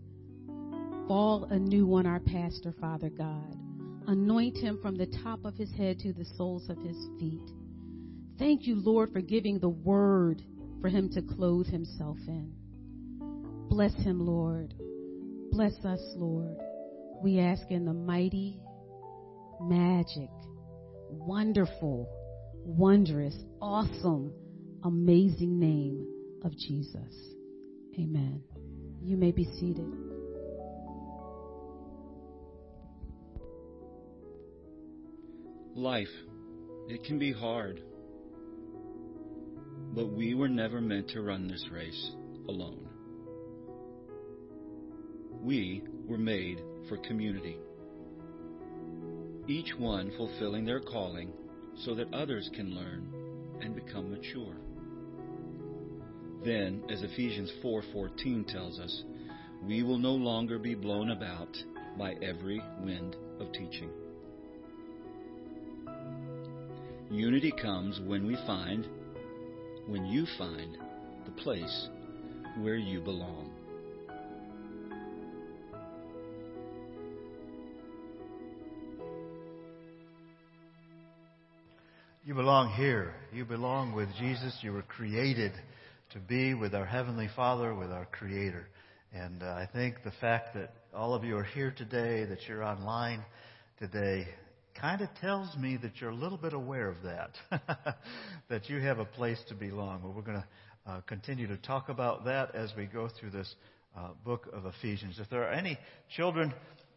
[1.08, 3.61] fall anew on our pastor, Father God.
[4.08, 7.50] Anoint him from the top of his head to the soles of his feet.
[8.40, 10.42] Thank you, Lord, for giving the word
[10.82, 12.52] for him to clothe himself in.
[13.70, 14.74] Bless him, Lord.
[15.52, 16.58] Bless us, Lord.
[17.22, 18.60] We ask in the mighty,
[19.62, 20.30] magic,
[21.10, 22.10] wonderful,
[22.66, 24.34] wondrous, awesome,
[24.84, 26.08] amazing name
[26.44, 27.14] of Jesus.
[28.00, 28.42] Amen.
[29.04, 30.11] You may be seated.
[35.76, 36.12] Life,
[36.90, 37.82] it can be hard.
[39.94, 42.12] But we were never meant to run this race
[42.50, 42.90] alone.
[45.42, 47.58] We were made for community,
[49.48, 51.32] each one fulfilling their calling
[51.86, 53.08] so that others can learn
[53.62, 54.58] and become mature.
[56.44, 59.04] Then, as Ephesians 4:14 tells us,
[59.64, 61.56] we will no longer be blown about
[61.98, 63.90] by every wind of teaching.
[67.12, 68.88] Unity comes when we find,
[69.86, 70.78] when you find
[71.26, 71.90] the place
[72.60, 73.52] where you belong.
[82.24, 83.14] You belong here.
[83.34, 84.58] You belong with Jesus.
[84.62, 85.52] You were created
[86.14, 88.68] to be with our Heavenly Father, with our Creator.
[89.12, 92.64] And uh, I think the fact that all of you are here today, that you're
[92.64, 93.26] online
[93.80, 94.28] today,
[94.82, 97.38] kind of tells me that you're a little bit aware of that,
[98.50, 100.02] that you have a place to belong.
[100.02, 103.54] Well, we're going to uh, continue to talk about that as we go through this
[103.96, 105.20] uh, book of Ephesians.
[105.20, 105.78] If there are any
[106.16, 106.52] children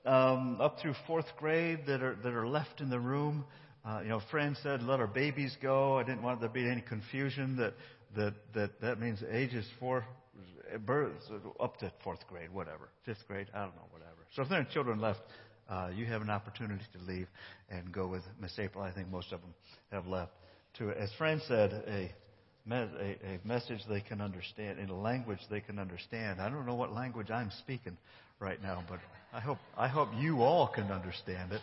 [0.06, 3.44] um, up through fourth grade that are that are left in the room,
[3.84, 5.98] uh, you know, Fran said, let our babies go.
[5.98, 7.74] I didn't want there to be any confusion that
[8.16, 10.06] that that, that means ages four,
[10.86, 11.12] birth,
[11.60, 14.24] up to fourth grade, whatever, fifth grade, I don't know, whatever.
[14.34, 15.20] So if there are children left,
[15.68, 17.28] uh, you have an opportunity to leave
[17.70, 18.82] and go with Miss April.
[18.84, 19.54] I think most of them
[19.90, 20.32] have left.
[20.78, 22.10] To, as Fran said, a
[22.70, 26.40] a, a message they can understand, in a language they can understand.
[26.40, 27.96] I don't know what language I'm speaking
[28.40, 29.00] right now, but
[29.32, 31.60] I hope, I hope you all can understand it.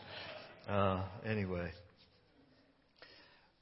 [0.68, 1.72] Uh, anyway.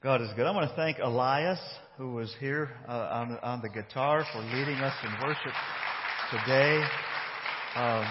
[0.04, 0.46] God is good.
[0.46, 1.60] I want to thank Elias,
[1.98, 5.54] who was here uh, on, on the guitar, for leading us in worship
[6.32, 6.82] today.
[7.76, 8.06] Um,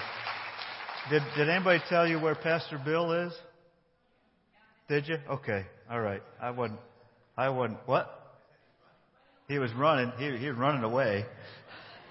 [1.11, 3.33] did, did anybody tell you where Pastor Bill is?
[4.89, 5.17] Did you?
[5.31, 5.65] Okay.
[5.91, 6.23] All right.
[6.41, 6.81] I wouldn't.
[7.37, 7.79] I wouldn't.
[7.87, 8.09] What?
[9.47, 10.13] He was running.
[10.19, 11.25] He, he was running away.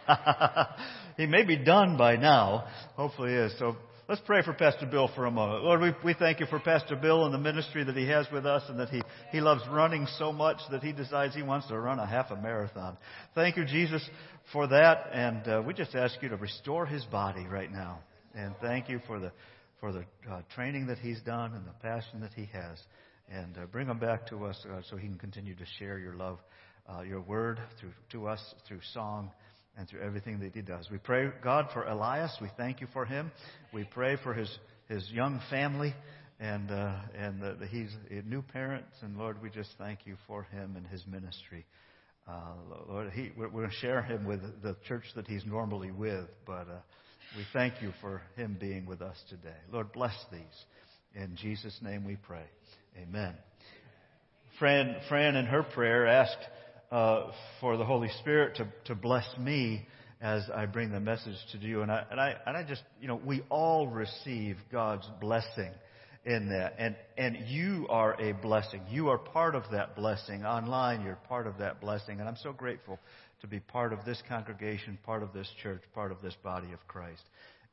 [1.18, 2.66] he may be done by now.
[2.95, 3.54] Hopefully, he is.
[3.60, 3.76] So
[4.08, 5.64] let's pray for Pastor Bill for a moment.
[5.64, 8.45] Lord, we, we thank you for Pastor Bill and the ministry that he has with
[8.45, 11.80] us, and that he he loves running so much that he decides he wants to
[11.80, 12.98] run a half a marathon.
[13.36, 14.08] Thank you, Jesus,
[14.52, 18.00] for that, and uh, we just ask you to restore his body right now.
[18.36, 19.32] And thank you for the
[19.80, 22.80] for the uh, training that he's done and the passion that he has.
[23.30, 26.15] And uh, bring him back to us uh, so he can continue to share your
[26.15, 26.39] love,
[26.88, 29.32] uh, your word through to us through song
[29.78, 30.88] and through everything that he does.
[30.89, 32.36] We pray, God, for Elias.
[32.41, 33.32] We thank you for him.
[33.73, 34.49] We pray for his
[34.88, 35.93] his young family
[36.39, 37.91] and uh, and the, he's
[38.25, 38.95] new parents.
[39.01, 41.65] And Lord, we just thank you for him and his ministry.
[42.28, 42.53] Uh,
[42.89, 46.28] Lord, he, we're, we're going to share him with the church that he's normally with,
[46.45, 46.80] but uh,
[47.36, 49.57] we thank you for him being with us today.
[49.71, 50.41] Lord, bless these.
[51.15, 52.45] In Jesus' name we pray.
[53.01, 53.34] Amen.
[54.59, 56.38] Fran, Fran in her prayer asked
[56.91, 59.86] uh, for the Holy Spirit to, to bless me
[60.21, 61.82] as I bring the message to you.
[61.82, 65.71] And I, and I, and I just, you know, we all receive God's blessing
[66.25, 66.75] in that.
[66.80, 68.82] And, and you are a blessing.
[68.89, 70.43] You are part of that blessing.
[70.45, 72.19] Online, you're part of that blessing.
[72.19, 72.99] And I'm so grateful
[73.42, 76.80] to be part of this congregation, part of this church, part of this body of
[76.88, 77.22] Christ.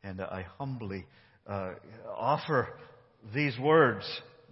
[0.03, 1.07] And I humbly
[1.47, 1.73] uh,
[2.09, 2.69] offer
[3.35, 4.05] these words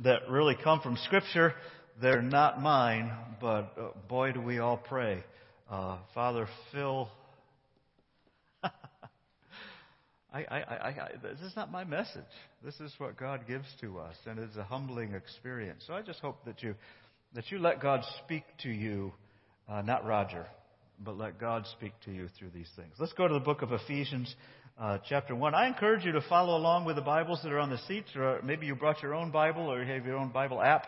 [0.02, 1.54] that really come from Scripture.
[2.00, 5.22] They're not mine, but uh, boy, do we all pray.
[5.70, 7.10] Uh, Father, fill.
[8.64, 8.70] I,
[10.32, 12.22] I, I, this is not my message.
[12.64, 15.84] This is what God gives to us, and it's a humbling experience.
[15.86, 16.74] So I just hope that you
[17.34, 19.12] that you let God speak to you,
[19.68, 20.46] uh, not Roger
[20.98, 22.94] but let God speak to you through these things.
[22.98, 24.34] Let's go to the book of Ephesians,
[24.78, 25.54] uh, chapter 1.
[25.54, 28.40] I encourage you to follow along with the Bibles that are on the seats, or
[28.42, 30.86] maybe you brought your own Bible or you have your own Bible app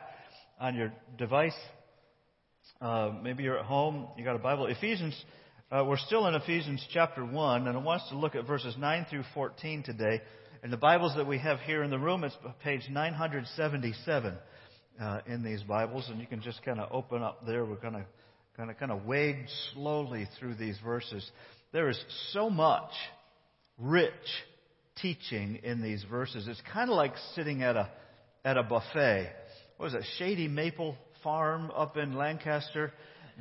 [0.60, 1.56] on your device.
[2.80, 4.66] Uh, maybe you're at home, you got a Bible.
[4.66, 5.14] Ephesians,
[5.70, 8.74] uh, we're still in Ephesians chapter 1, and I want us to look at verses
[8.78, 10.20] 9 through 14 today.
[10.62, 14.34] In the Bibles that we have here in the room, it's page 977
[15.00, 17.64] uh, in these Bibles, and you can just kind of open up there.
[17.64, 18.06] We're going to
[18.56, 21.28] kind of kind of wade slowly through these verses.
[21.72, 21.98] There is
[22.32, 22.90] so much
[23.78, 24.12] rich
[25.02, 26.46] teaching in these verses.
[26.46, 27.90] It's kind of like sitting at a
[28.44, 29.32] at a buffet.
[29.76, 30.04] What was it?
[30.18, 32.92] Shady Maple Farm up in Lancaster.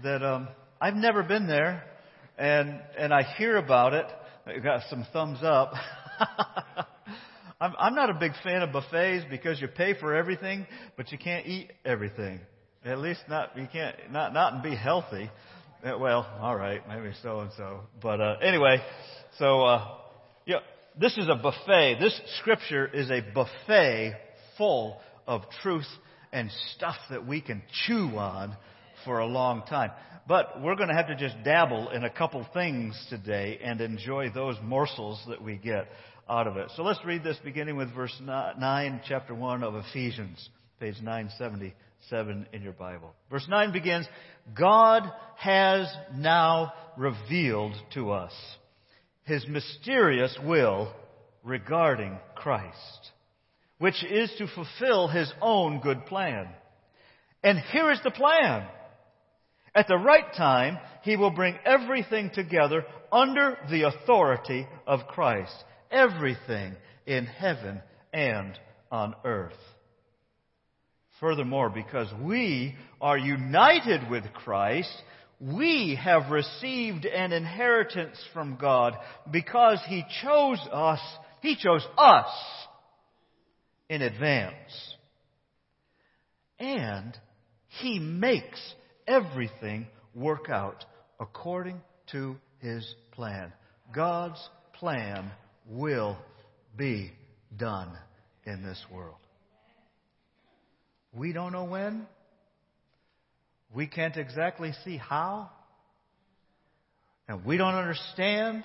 [0.02, 0.48] That um,
[0.82, 1.84] I've never been there,
[2.38, 4.08] and and I hear about it.
[4.48, 5.74] I got some thumbs up.
[7.62, 11.18] I'm, I'm not a big fan of buffets because you pay for everything, but you
[11.18, 12.42] can't eat everything.
[12.86, 15.30] At least not you can't not not be healthy.
[15.84, 17.82] Uh, well, all right, maybe so and so.
[18.02, 18.82] But uh, anyway,
[19.40, 19.88] so uh,
[20.46, 20.60] yeah,
[21.00, 21.98] this is a buffet.
[22.00, 24.16] This scripture is a buffet
[24.58, 25.88] full of truth
[26.32, 28.56] and stuff that we can chew on
[29.06, 29.92] for a long time.
[30.28, 34.30] But we're going to have to just dabble in a couple things today and enjoy
[34.30, 35.88] those morsels that we get
[36.30, 36.72] out of it.
[36.76, 41.74] So let's read this beginning with verse 9, chapter 1 of Ephesians, page 970.
[42.10, 43.14] 7 in your Bible.
[43.30, 44.08] Verse 9 begins,
[44.58, 45.04] God
[45.38, 48.34] has now revealed to us
[49.24, 50.94] his mysterious will
[51.44, 53.12] regarding Christ,
[53.80, 56.48] which is to fulfill his own good plan.
[57.44, 58.68] And here is the plan.
[59.76, 65.54] At the right time, he will bring everything together under the authority of Christ.
[65.92, 66.76] Everything
[67.06, 67.82] in heaven
[68.14, 68.58] and
[68.92, 69.54] on earth.
[71.20, 74.94] Furthermore, because we are united with Christ,
[75.40, 78.96] we have received an inheritance from God
[79.32, 81.00] because He chose us,
[81.42, 82.28] He chose us
[83.90, 84.96] in advance.
[86.60, 87.18] And
[87.82, 88.60] He makes
[89.08, 90.86] everything work out
[91.20, 93.52] according to His plan.
[93.94, 95.32] God's plan
[95.68, 96.18] will
[96.76, 97.12] be
[97.56, 97.92] done
[98.46, 99.23] in this world.
[101.16, 102.08] We don't know when.
[103.74, 105.50] We can't exactly see how.
[107.28, 108.64] And we don't understand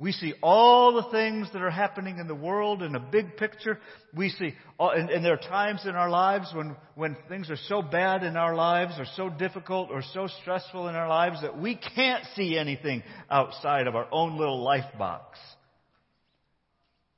[0.00, 3.80] We see all the things that are happening in the world in a big picture.
[4.14, 7.58] We see, uh, and, and there are times in our lives when, when things are
[7.66, 11.58] so bad in our lives, or so difficult, or so stressful in our lives that
[11.58, 15.36] we can't see anything outside of our own little life box.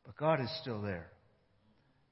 [0.07, 1.11] But God is still there.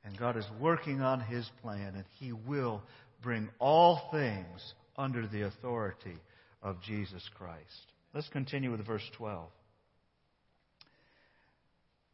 [0.09, 2.83] And God is working on His plan, and He will
[3.23, 6.17] bring all things under the authority
[6.63, 7.93] of Jesus Christ.
[8.15, 9.51] Let's continue with verse 12.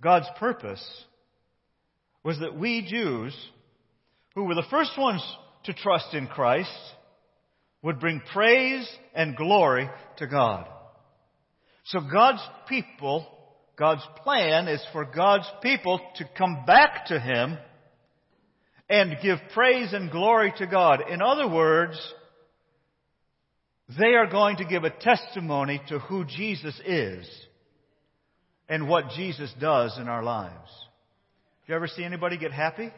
[0.01, 0.85] God's purpose
[2.25, 3.33] was that we Jews,
[4.35, 5.23] who were the first ones
[5.63, 6.69] to trust in Christ,
[7.81, 10.67] would bring praise and glory to God.
[11.85, 13.25] So God's people,
[13.79, 17.57] God's plan is for God's people to come back to Him
[18.89, 21.03] and give praise and glory to God.
[21.09, 21.99] In other words,
[23.99, 27.29] they are going to give a testimony to who Jesus is
[28.69, 30.71] and what Jesus does in our lives.
[31.67, 32.91] Do You ever see anybody get happy?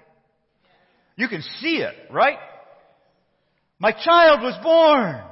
[1.17, 2.39] You can see it, right?
[3.79, 5.23] My child was born.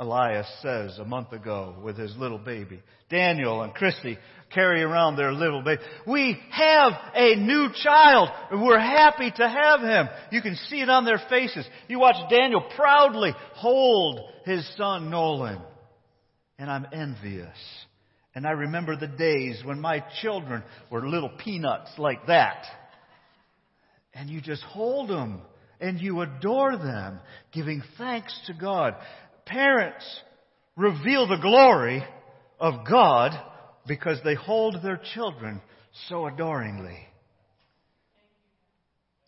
[0.00, 2.80] Elias says a month ago with his little baby.
[3.10, 4.16] Daniel and Christy
[4.48, 5.82] carry around their little baby.
[6.06, 10.08] We have a new child and we're happy to have him.
[10.32, 11.66] You can see it on their faces.
[11.86, 15.60] You watch Daniel proudly hold his son Nolan.
[16.58, 17.58] And I'm envious.
[18.34, 22.64] And I remember the days when my children were little peanuts like that.
[24.14, 25.42] And you just hold them
[25.78, 27.20] and you adore them,
[27.52, 28.94] giving thanks to God.
[29.50, 30.04] Parents
[30.76, 32.04] reveal the glory
[32.60, 33.32] of God
[33.84, 35.60] because they hold their children
[36.08, 36.98] so adoringly.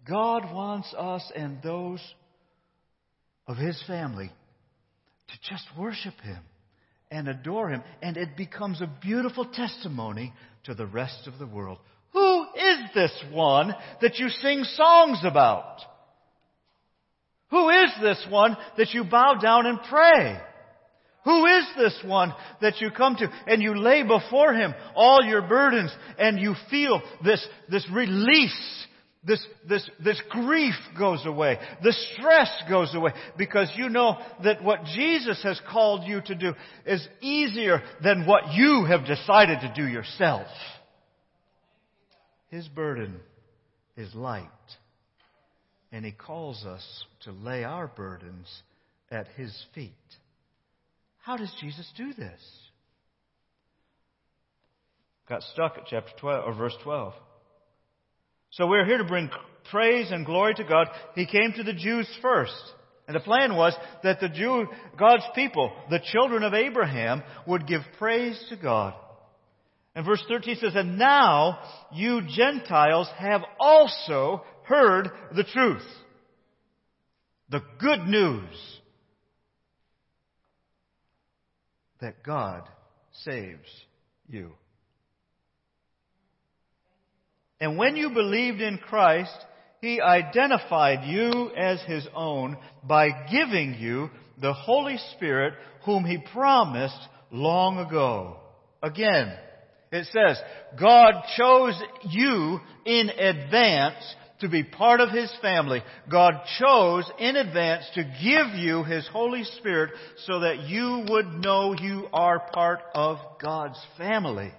[0.08, 2.00] God wants us and those
[3.48, 4.30] of His family
[5.28, 6.38] to just worship Him
[7.10, 10.32] and adore Him, and it becomes a beautiful testimony
[10.64, 11.78] to the rest of the world.
[12.12, 15.80] Who is this one that you sing songs about?
[17.52, 20.40] Who is this one that you bow down and pray?
[21.24, 22.32] Who is this one
[22.62, 27.02] that you come to and you lay before Him all your burdens and you feel
[27.22, 28.86] this, this release,
[29.22, 34.86] this, this, this grief goes away, the stress goes away because you know that what
[34.86, 36.54] Jesus has called you to do
[36.86, 40.46] is easier than what you have decided to do yourself.
[42.48, 43.20] His burden
[43.94, 44.48] is light
[45.92, 48.48] and He calls us to lay our burdens
[49.10, 49.92] at His feet.
[51.18, 52.40] How does Jesus do this?
[55.28, 57.12] Got stuck at chapter 12 or verse 12.
[58.50, 59.30] So we're here to bring
[59.70, 60.88] praise and glory to God.
[61.14, 62.54] He came to the Jews first.
[63.06, 64.66] And the plan was that the Jew,
[64.98, 68.94] God's people, the children of Abraham, would give praise to God.
[69.94, 71.58] And verse 13 says, And now
[71.92, 75.82] you Gentiles have also heard the truth.
[77.50, 78.80] The good news
[82.00, 82.62] that God
[83.24, 83.68] saves
[84.28, 84.52] you.
[87.60, 89.36] And when you believed in Christ,
[89.80, 94.10] He identified you as His own by giving you
[94.40, 95.54] the Holy Spirit
[95.84, 96.98] whom He promised
[97.30, 98.38] long ago.
[98.82, 99.32] Again,
[99.92, 100.42] it says,
[100.80, 105.82] God chose you in advance to be part of His family.
[106.10, 109.92] God chose in advance to give you His Holy Spirit
[110.26, 114.52] so that you would know you are part of God's family.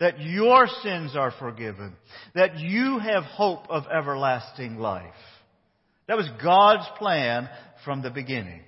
[0.00, 1.94] That your sins are forgiven.
[2.34, 5.14] That you have hope of everlasting life.
[6.08, 7.48] That was God's plan
[7.84, 8.60] from the beginning.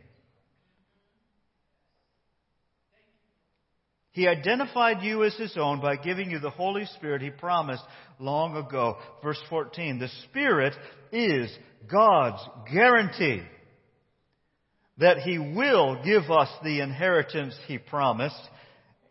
[4.17, 7.83] He identified you as His own by giving you the Holy Spirit He promised
[8.19, 8.97] long ago.
[9.23, 10.73] Verse 14, the Spirit
[11.13, 11.55] is
[11.87, 12.43] God's
[12.73, 13.43] guarantee
[14.97, 18.41] that He will give us the inheritance He promised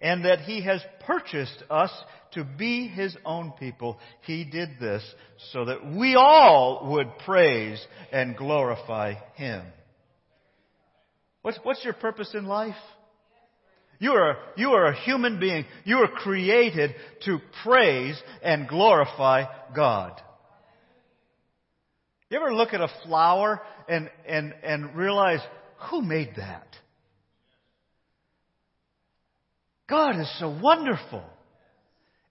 [0.02, 1.92] and that He has purchased us
[2.32, 4.00] to be His own people.
[4.22, 5.04] He did this
[5.52, 7.80] so that we all would praise
[8.12, 9.68] and glorify Him.
[11.44, 12.74] What's, what's your purpose in life?
[14.06, 15.66] You are, you are a human being.
[15.84, 16.94] You are created
[17.26, 19.46] to praise and glorify
[19.76, 20.22] God.
[22.30, 25.40] You ever look at a flower and, and, and realize,
[25.90, 26.68] who made that?
[29.90, 31.24] God is so wonderful.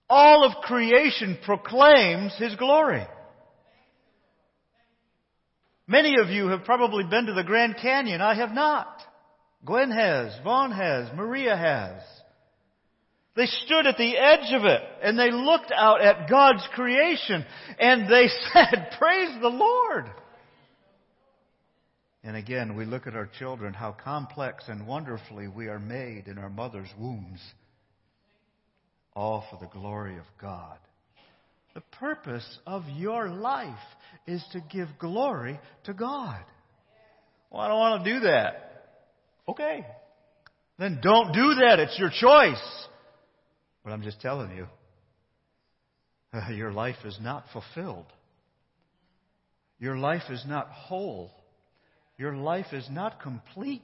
[0.09, 3.05] All of creation proclaims His glory.
[5.89, 8.20] Many of you have probably been to the Grand Canyon.
[8.20, 9.03] I have not.
[9.64, 12.02] Gwen has, Vaughn has, Maria has.
[13.36, 17.44] They stood at the edge of it and they looked out at God's creation
[17.78, 20.10] and they said, praise the Lord.
[22.22, 26.38] And again, we look at our children, how complex and wonderfully we are made in
[26.38, 27.40] our mother's wombs.
[29.14, 30.78] All for the glory of God.
[31.74, 33.74] The purpose of your life
[34.26, 36.42] is to give glory to God.
[37.50, 38.74] Well, I don't want to do that.
[39.49, 39.84] Okay.
[40.78, 41.78] Then don't do that.
[41.78, 42.86] It's your choice.
[43.84, 44.66] But I'm just telling you,
[46.55, 48.07] your life is not fulfilled.
[49.78, 51.30] Your life is not whole.
[52.16, 53.82] Your life is not complete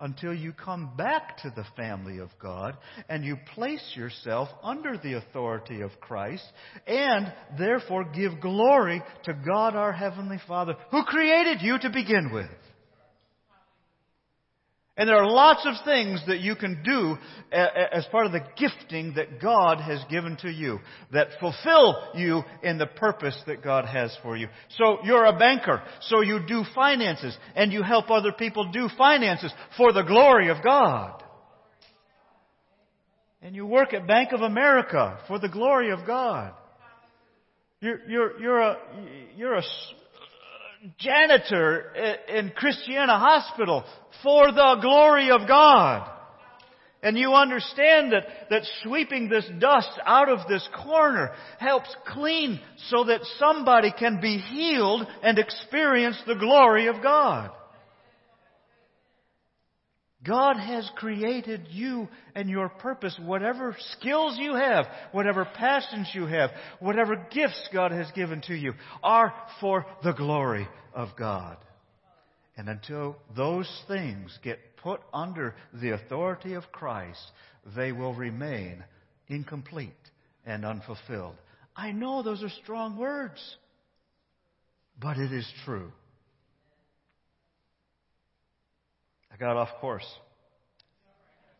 [0.00, 2.76] until you come back to the family of God
[3.08, 6.44] and you place yourself under the authority of Christ
[6.86, 12.50] and therefore give glory to God our Heavenly Father who created you to begin with.
[15.02, 17.18] And there are lots of things that you can do
[17.50, 20.78] as part of the gifting that God has given to you
[21.10, 24.46] that fulfill you in the purpose that God has for you.
[24.78, 29.52] So you're a banker, so you do finances and you help other people do finances
[29.76, 31.20] for the glory of God.
[33.42, 36.52] And you work at Bank of America for the glory of God.
[37.80, 38.76] You're, you're, you're a,
[39.36, 39.62] you're a
[40.98, 43.84] janitor in Christiana Hospital
[44.22, 46.08] for the glory of God.
[47.04, 52.60] And you understand that, that sweeping this dust out of this corner helps clean
[52.90, 57.50] so that somebody can be healed and experience the glory of God.
[60.24, 66.50] God has created you and your purpose, whatever skills you have, whatever passions you have,
[66.78, 71.56] whatever gifts God has given to you, are for the glory of God.
[72.56, 77.24] And until those things get put under the authority of Christ,
[77.74, 78.84] they will remain
[79.28, 79.90] incomplete
[80.44, 81.36] and unfulfilled.
[81.74, 83.40] I know those are strong words,
[85.00, 85.90] but it is true.
[89.31, 90.06] I got off course.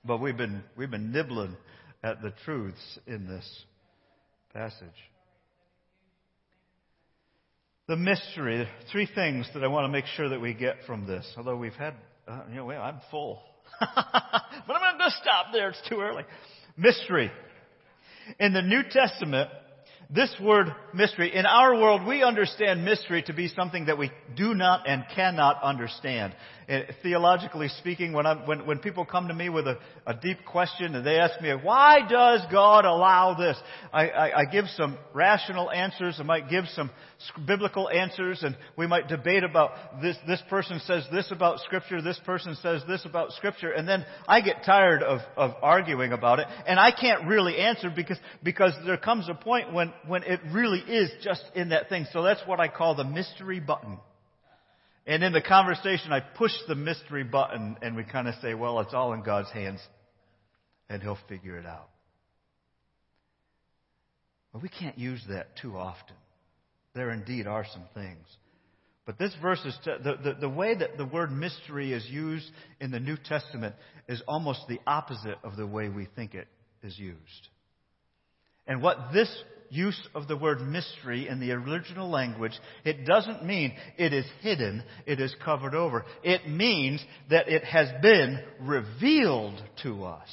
[0.05, 1.57] But we've been, we've been nibbling
[2.05, 3.65] at the truths in this
[4.55, 4.87] passage.
[7.89, 11.27] The mystery, three things that I want to make sure that we get from this.
[11.37, 11.95] Although we've had,
[12.29, 13.43] uh, you know, well, I'm full.
[13.81, 15.71] but I'm not going to stop there.
[15.71, 16.23] It's too early.
[16.77, 17.33] Mystery.
[18.39, 19.51] In the New Testament,
[20.09, 24.55] this word mystery, in our world, we understand mystery to be something that we do
[24.55, 26.35] not and cannot understand.
[27.03, 31.05] Theologically speaking, when, when, when people come to me with a, a, deep question and
[31.05, 33.57] they ask me, why does God allow this?
[33.93, 36.17] I, I, I give some rational answers.
[36.19, 36.91] I might give some
[37.47, 42.21] biblical answers and we might debate about this, this person says this about scripture, this
[42.25, 46.47] person says this about scripture, and then I get tired of, of arguing about it
[46.67, 50.81] and I can't really answer because, because there comes a point when, when it really
[50.81, 52.07] is just in that thing.
[52.13, 53.99] So that's what I call the mystery button.
[55.07, 58.81] And in the conversation, I push the mystery button and we kind of say, well,
[58.81, 59.81] it's all in God's hands
[60.89, 61.89] and He'll figure it out.
[64.53, 66.17] But we can't use that too often.
[66.95, 68.27] There indeed are some things.
[69.05, 72.49] But this verse is, t- the, the, the way that the word mystery is used
[72.81, 73.75] in the New Testament
[74.09, 76.47] is almost the opposite of the way we think it
[76.85, 77.49] is used.
[78.67, 79.29] And what this
[79.73, 82.53] use of the word mystery in the original language,
[82.85, 86.05] it doesn't mean it is hidden, it is covered over.
[86.23, 90.29] It means that it has been revealed to us.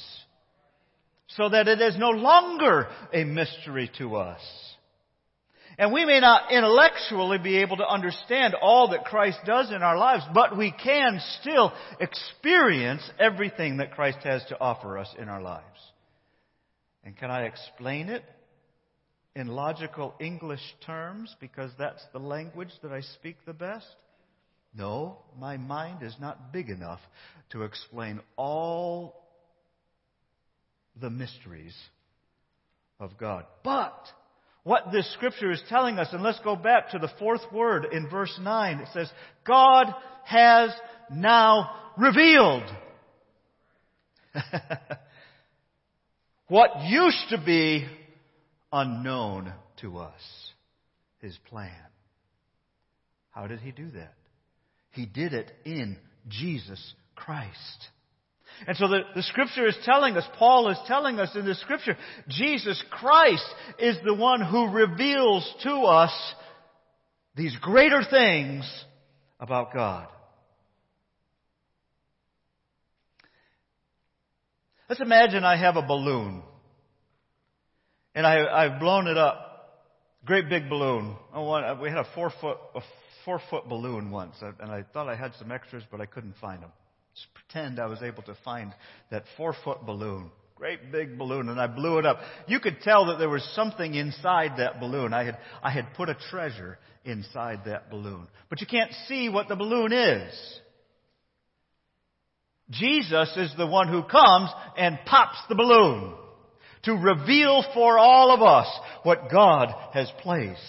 [1.28, 4.40] So that it is no longer a mystery to us.
[5.78, 9.96] And we may not intellectually be able to understand all that Christ does in our
[9.96, 15.40] lives, but we can still experience everything that Christ has to offer us in our
[15.40, 15.64] lives.
[17.04, 18.22] And can I explain it?
[19.34, 23.86] In logical English terms because that's the language that I speak the best?
[24.74, 27.00] No, my mind is not big enough
[27.50, 29.26] to explain all
[31.00, 31.74] the mysteries
[32.98, 33.46] of God.
[33.64, 33.96] But
[34.62, 38.08] what this scripture is telling us, and let's go back to the fourth word in
[38.08, 38.78] verse 9.
[38.78, 39.10] It says,
[39.46, 39.86] God
[40.24, 40.70] has
[41.12, 42.62] now revealed.
[46.48, 47.86] what used to be
[48.72, 50.52] unknown to us
[51.18, 51.70] his plan.
[53.30, 54.14] How did he do that?
[54.92, 55.96] He did it in
[56.28, 57.88] Jesus Christ.
[58.66, 61.96] And so the, the scripture is telling us, Paul is telling us in the scripture,
[62.28, 63.46] Jesus Christ
[63.78, 66.12] is the one who reveals to us
[67.36, 68.68] these greater things
[69.38, 70.08] about God.
[74.88, 76.42] Let's imagine I have a balloon
[78.14, 79.46] And I, I've blown it up.
[80.24, 81.16] Great big balloon.
[81.32, 82.80] Oh, one, we had a four foot, a
[83.24, 86.62] four foot balloon once, and I thought I had some extras, but I couldn't find
[86.62, 86.70] them.
[87.14, 88.74] Just pretend I was able to find
[89.10, 90.30] that four foot balloon.
[90.56, 92.18] Great big balloon, and I blew it up.
[92.46, 95.14] You could tell that there was something inside that balloon.
[95.14, 98.26] I had, I had put a treasure inside that balloon.
[98.50, 100.60] But you can't see what the balloon is.
[102.68, 106.14] Jesus is the one who comes and pops the balloon
[106.84, 108.66] to reveal for all of us
[109.02, 110.60] what God has placed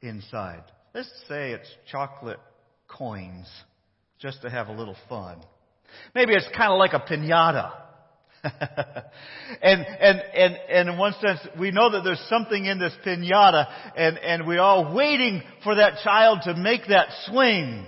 [0.00, 0.62] inside.
[0.94, 2.40] Let's say it's chocolate
[2.88, 3.48] coins,
[4.20, 5.38] just to have a little fun.
[6.14, 7.72] Maybe it's kind of like a pinata.
[8.44, 13.66] and, and, and, and in one sense, we know that there's something in this pinata,
[13.96, 17.86] and, and we're all waiting for that child to make that swing.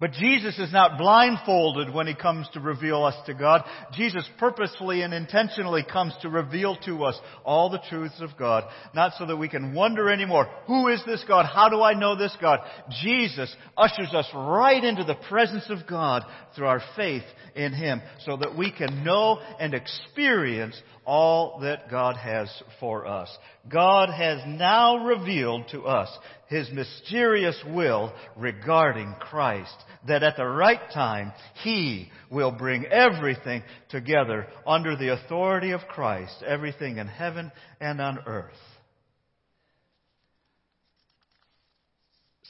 [0.00, 3.64] But Jesus is not blindfolded when he comes to reveal us to God.
[3.92, 9.12] Jesus purposefully and intentionally comes to reveal to us all the truths of God, not
[9.18, 11.44] so that we can wonder anymore, who is this God?
[11.44, 12.60] How do I know this God?
[13.02, 16.24] Jesus ushers us right into the presence of God
[16.56, 17.24] through our faith
[17.54, 20.80] in him so that we can know and experience
[21.10, 22.48] all that God has
[22.78, 23.28] for us.
[23.68, 26.08] God has now revealed to us
[26.46, 29.74] his mysterious will regarding Christ,
[30.06, 31.32] that at the right time
[31.64, 37.50] he will bring everything together under the authority of Christ, everything in heaven
[37.80, 38.54] and on earth.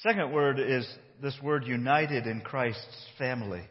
[0.02, 0.86] Second word is
[1.22, 3.62] this word united in Christ's family.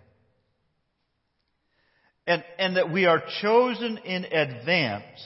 [2.30, 5.20] And, and that we are chosen in advance.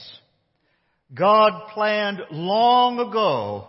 [1.14, 3.68] God planned long ago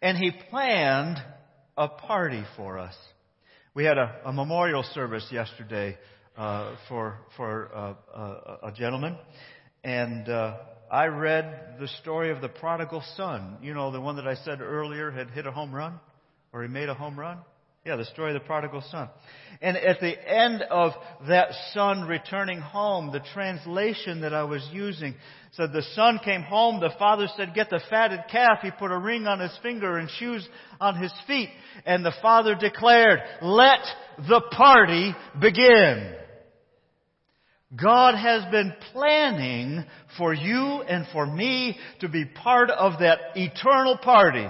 [0.00, 1.18] and he planned
[1.76, 2.94] a party for us.
[3.74, 5.98] We had a, a memorial service yesterday
[6.36, 9.16] uh, for for uh, uh, a gentleman,
[9.82, 10.56] and uh,
[10.90, 13.58] I read the story of the prodigal son.
[13.62, 15.98] You know, the one that I said earlier had hit a home run,
[16.52, 17.38] or he made a home run.
[17.84, 19.10] Yeah, the story of the prodigal son.
[19.60, 20.92] And at the end of
[21.28, 25.14] that son returning home, the translation that I was using
[25.52, 28.60] said the son came home, the father said, get the fatted calf.
[28.62, 30.48] He put a ring on his finger and shoes
[30.80, 31.50] on his feet.
[31.84, 33.80] And the father declared, let
[34.16, 36.14] the party begin.
[37.76, 39.84] God has been planning
[40.16, 44.46] for you and for me to be part of that eternal party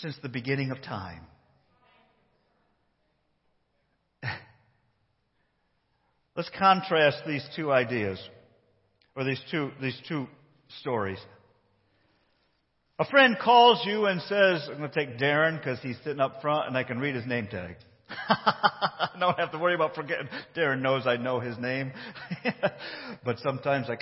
[0.00, 1.22] since the beginning of time.
[6.36, 8.20] Let's contrast these two ideas,
[9.16, 10.26] or these two, these two
[10.80, 11.18] stories.
[13.00, 16.42] A friend calls you and says, I'm going to take Darren because he's sitting up
[16.42, 17.76] front and I can read his name tag.
[18.28, 20.28] I don't have to worry about forgetting.
[20.56, 21.92] Darren knows I know his name.
[23.24, 23.96] but sometimes I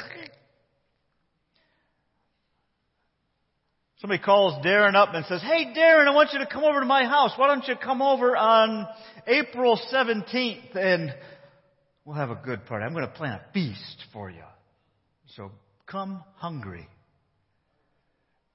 [4.00, 6.86] Somebody calls Darren up and says, Hey Darren, I want you to come over to
[6.86, 7.32] my house.
[7.36, 8.86] Why don't you come over on
[9.26, 11.14] April 17th and
[12.04, 12.84] we'll have a good party.
[12.84, 14.44] I'm going to plan a feast for you.
[15.34, 15.50] So
[15.86, 16.88] come hungry.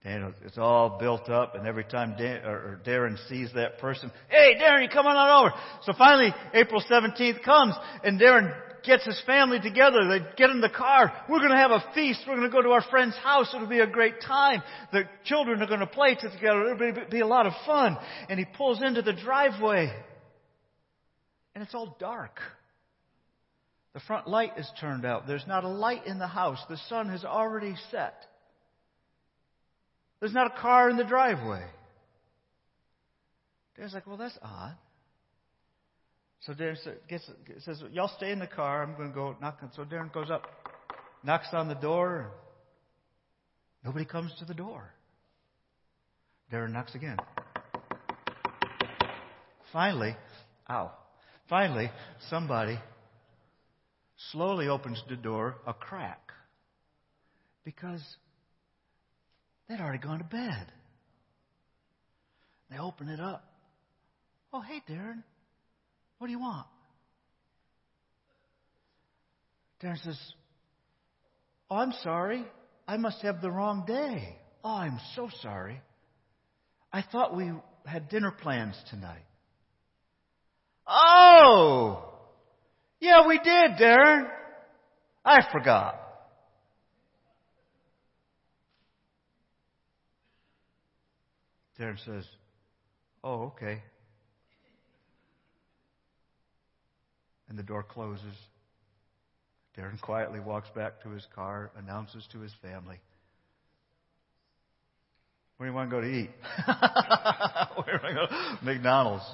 [0.03, 4.89] And it's all built up, and every time Darren sees that person, hey, Darren, you
[4.89, 5.53] come on over.
[5.83, 8.51] So finally, April 17th comes, and Darren
[8.83, 10.07] gets his family together.
[10.07, 11.11] They get in the car.
[11.29, 12.21] We're going to have a feast.
[12.27, 13.51] We're going to go to our friend's house.
[13.53, 14.61] It'll be a great time.
[14.91, 16.73] The children are going to play together.
[16.73, 17.97] It'll be a lot of fun.
[18.29, 19.91] And he pulls into the driveway.
[21.53, 22.39] And it's all dark.
[23.93, 25.27] The front light is turned out.
[25.27, 26.59] There's not a light in the house.
[26.69, 28.15] The sun has already set.
[30.21, 31.65] There's not a car in the driveway.
[33.77, 34.75] Dad's like, well, that's odd.
[36.41, 36.77] So Darren
[37.07, 37.29] gets,
[37.59, 38.83] says, Y'all stay in the car.
[38.83, 39.59] I'm going to go knock.
[39.75, 40.47] So Darren goes up,
[41.23, 42.31] knocks on the door.
[43.83, 44.91] Nobody comes to the door.
[46.51, 47.17] Darren knocks again.
[49.71, 50.15] Finally,
[50.69, 50.91] ow.
[51.47, 51.89] Finally,
[52.29, 52.77] somebody
[54.31, 56.31] slowly opens the door a crack
[57.63, 58.01] because
[59.67, 60.71] they'd already gone to bed.
[62.69, 63.45] They open it up.
[64.53, 65.23] Oh, hey, Darren.
[66.21, 66.67] What do you want?
[69.81, 70.19] Darren says,
[71.67, 72.45] Oh, I'm sorry.
[72.87, 74.37] I must have the wrong day.
[74.63, 75.81] Oh, I'm so sorry.
[76.93, 77.51] I thought we
[77.87, 79.23] had dinner plans tonight.
[80.85, 82.07] Oh!
[82.99, 84.29] Yeah, we did, Darren.
[85.25, 85.95] I forgot.
[91.79, 92.25] Darren says,
[93.23, 93.81] Oh, okay.
[97.51, 98.33] And the door closes.
[99.77, 102.97] Darren quietly walks back to his car, announces to his family,
[105.57, 106.29] Where do you want to go to eat?
[106.65, 108.55] Where do I go?
[108.63, 109.25] McDonald's.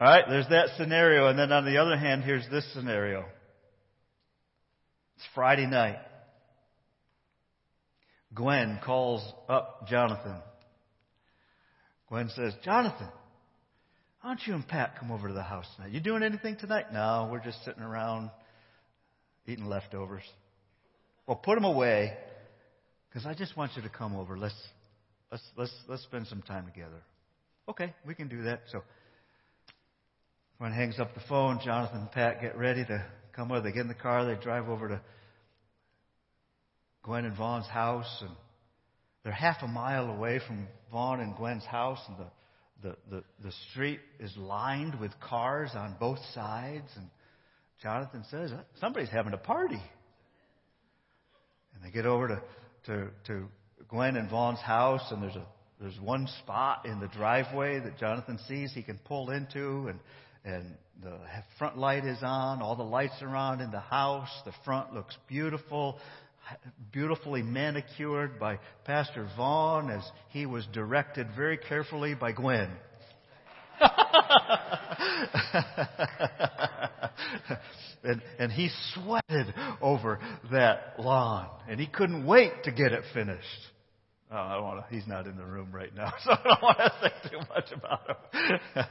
[0.00, 1.28] All right, there's that scenario.
[1.28, 3.24] And then on the other hand, here's this scenario.
[5.14, 5.98] It's Friday night.
[8.34, 10.42] Gwen calls up Jonathan.
[12.08, 13.08] Gwen says, Jonathan,
[14.20, 15.92] why don't you and Pat come over to the house tonight?
[15.92, 16.86] You doing anything tonight?
[16.92, 18.30] No, we're just sitting around
[19.46, 20.24] eating leftovers.
[21.26, 22.16] Well, put them away
[23.08, 24.36] because I just want you to come over.
[24.36, 24.54] Let's,
[25.30, 27.02] let's, let's, let's spend some time together.
[27.68, 28.62] Okay, we can do that.
[28.70, 28.82] So
[30.58, 31.60] Gwen hangs up the phone.
[31.64, 33.04] Jonathan and Pat get ready to
[33.34, 33.60] come over.
[33.60, 34.24] They get in the car.
[34.24, 35.00] They drive over to
[37.02, 38.30] Gwen and Vaughn's house, and
[39.22, 42.26] they're half a mile away from Vaughn and Gwen's house, and the,
[42.82, 46.88] the, the, the street is lined with cars on both sides.
[46.96, 47.08] And
[47.82, 49.82] Jonathan says, uh, Somebody's having a party.
[51.74, 52.42] And they get over to,
[52.86, 53.48] to, to
[53.88, 55.46] Gwen and Vaughn's house, and there's, a,
[55.80, 60.00] there's one spot in the driveway that Jonathan sees he can pull into, and,
[60.44, 61.18] and the
[61.58, 65.98] front light is on, all the lights around in the house, the front looks beautiful
[66.92, 72.70] beautifully manicured by Pastor Vaughn as he was directed very carefully by Gwen.
[78.02, 80.18] and, and he sweated over
[80.50, 83.44] that lawn, and he couldn't wait to get it finished.
[84.30, 86.62] Oh, I don't want to, he's not in the room right now, so I don't
[86.62, 88.16] want to say too much about him.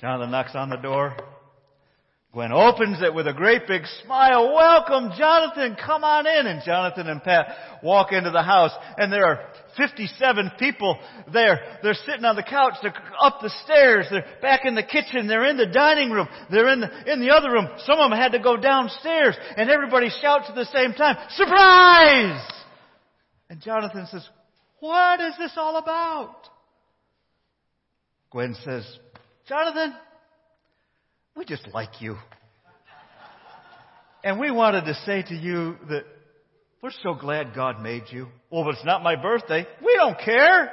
[0.00, 1.16] Jonathan knocks on the door.
[2.32, 4.54] Gwen opens it with a great big smile.
[4.54, 5.76] Welcome, Jonathan.
[5.82, 6.46] Come on in.
[6.46, 9.40] And Jonathan and Pat walk into the house and there are
[9.78, 10.98] 57 people
[11.32, 11.78] there.
[11.82, 12.74] They're sitting on the couch.
[12.82, 14.08] They're up the stairs.
[14.10, 15.26] They're back in the kitchen.
[15.26, 16.28] They're in the dining room.
[16.50, 17.66] They're in the, in the other room.
[17.86, 22.46] Some of them had to go downstairs and everybody shouts at the same time, surprise!
[23.48, 24.28] And Jonathan says,
[24.80, 26.36] what is this all about?
[28.30, 28.86] Gwen says,
[29.48, 29.94] Jonathan,
[31.38, 32.16] we just like you.
[34.24, 36.02] And we wanted to say to you that
[36.82, 38.26] we're so glad God made you.
[38.50, 39.64] Well, but it's not my birthday.
[39.84, 40.72] We don't care.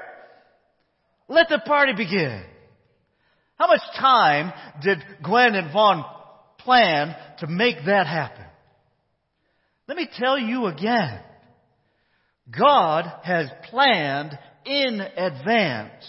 [1.29, 2.43] Let the party begin.
[3.59, 4.51] How much time
[4.81, 6.03] did Gwen and Vaughn
[6.57, 8.45] plan to make that happen?
[9.87, 11.19] Let me tell you again.
[12.49, 16.03] God has planned in advance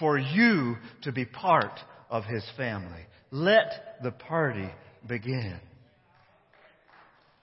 [0.00, 1.78] for you to be part
[2.10, 3.06] of His family.
[3.30, 4.68] Let the party
[5.06, 5.58] begin.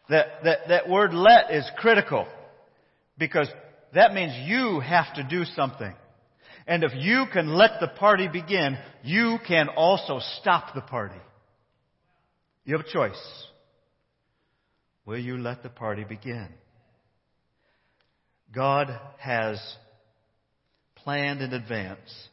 [0.09, 2.27] That, that, that word let is critical
[3.17, 3.47] because
[3.93, 5.93] that means you have to do something.
[6.67, 11.19] And if you can let the party begin, you can also stop the party.
[12.65, 13.45] You have a choice.
[15.05, 16.47] Will you let the party begin?
[18.53, 19.59] God has
[20.95, 22.27] planned in advance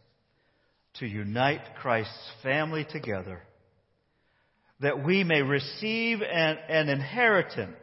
[0.98, 3.42] to unite Christ's family together
[4.80, 7.76] that we may receive an, an inheritance.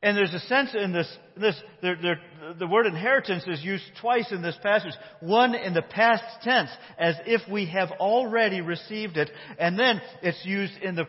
[0.00, 2.20] And there's a sense in this, this there, there,
[2.58, 4.92] the word inheritance is used twice in this passage.
[5.20, 9.28] One in the past tense, as if we have already received it,
[9.58, 11.08] and then it's used in the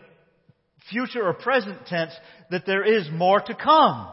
[0.90, 2.14] future or present tense
[2.50, 4.08] that there is more to come.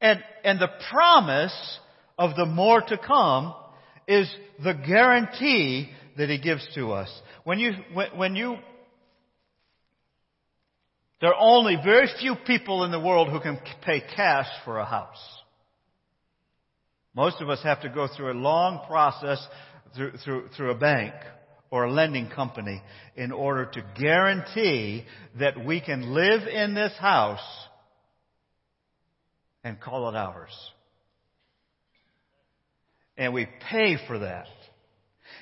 [0.00, 1.78] And, and the promise
[2.18, 3.54] of the more to come
[4.08, 7.10] is the guarantee that He gives to us.
[7.44, 7.72] When you,
[8.14, 8.56] when, you,
[11.20, 14.84] there are only very few people in the world who can pay cash for a
[14.84, 15.16] house.
[17.14, 19.44] Most of us have to go through a long process
[19.94, 21.14] through, through, through a bank
[21.70, 22.82] or a lending company
[23.16, 25.04] in order to guarantee
[25.38, 27.40] that we can live in this house
[29.64, 30.52] and call it ours.
[33.16, 34.46] And we pay for that.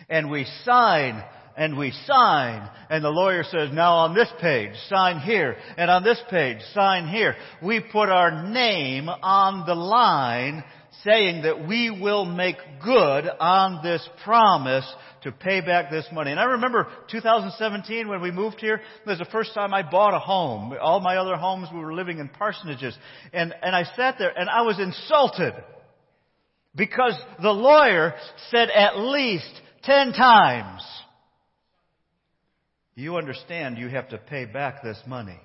[0.08, 1.22] And we sign
[1.56, 2.68] and we sign.
[2.90, 5.56] And the lawyer says, now on this page, sign here.
[5.76, 7.36] And on this page, sign here.
[7.62, 10.64] We put our name on the line
[11.02, 14.86] saying that we will make good on this promise
[15.22, 16.30] to pay back this money.
[16.30, 20.14] And I remember 2017 when we moved here, it was the first time I bought
[20.14, 20.74] a home.
[20.80, 22.94] All my other homes we were living in parsonages.
[23.32, 25.54] And, and I sat there and I was insulted
[26.76, 28.14] because the lawyer
[28.50, 30.82] said at least ten times,
[32.94, 35.38] you understand you have to pay back this money.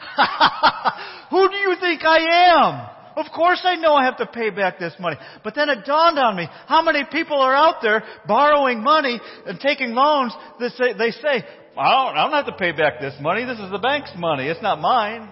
[1.30, 2.96] Who do you think I am?
[3.16, 5.16] Of course I know I have to pay back this money.
[5.44, 9.60] But then it dawned on me, how many people are out there borrowing money and
[9.60, 11.44] taking loans that say, they say,
[11.76, 13.44] I don't, I don't have to pay back this money.
[13.44, 14.46] This is the bank's money.
[14.46, 15.28] It's not mine.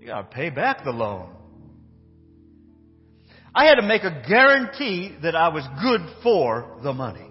[0.00, 1.36] You gotta pay back the loan.
[3.54, 7.26] I had to make a guarantee that I was good for the money.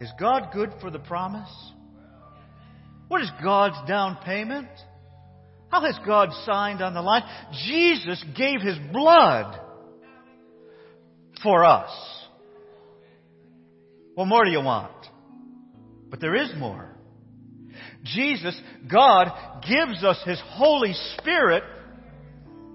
[0.00, 1.50] Is God good for the promise?
[3.08, 4.68] What is God's down payment?
[5.70, 7.22] How has God signed on the line?
[7.66, 9.60] Jesus gave His blood
[11.42, 11.90] for us.
[14.14, 14.92] What more do you want?
[16.10, 16.88] But there is more.
[18.04, 18.58] Jesus,
[18.90, 21.64] God, gives us His Holy Spirit.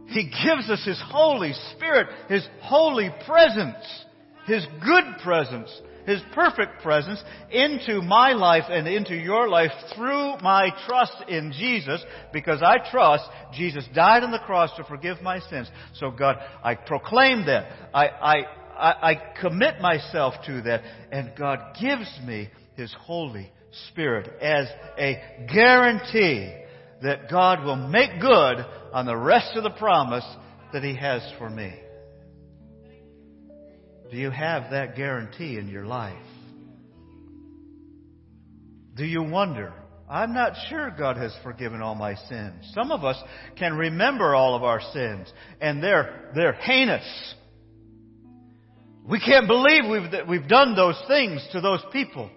[0.08, 4.06] He gives us His Holy Spirit, His holy presence,
[4.46, 5.70] His good presence
[6.06, 7.22] his perfect presence
[7.52, 13.24] into my life and into your life through my trust in Jesus because I trust
[13.54, 15.70] Jesus died on the cross to forgive my sins.
[15.96, 17.72] So God, I proclaim that.
[17.94, 18.36] I, I,
[18.78, 20.82] I, commit myself to that
[21.12, 23.52] and God gives me His Holy
[23.90, 24.68] Spirit as
[24.98, 26.54] a guarantee
[27.04, 30.26] that God will make good on the rest of the promise
[30.72, 31.74] that He has for me.
[34.10, 36.16] Do you have that guarantee in your life?
[38.96, 39.74] Do you wonder?
[40.10, 42.72] I'm not sure God has forgiven all my sins.
[42.74, 43.18] Some of us
[43.58, 47.36] can remember all of our sins, and they're, they're heinous.
[49.06, 52.30] We can't believe we've, we've done those things to those people.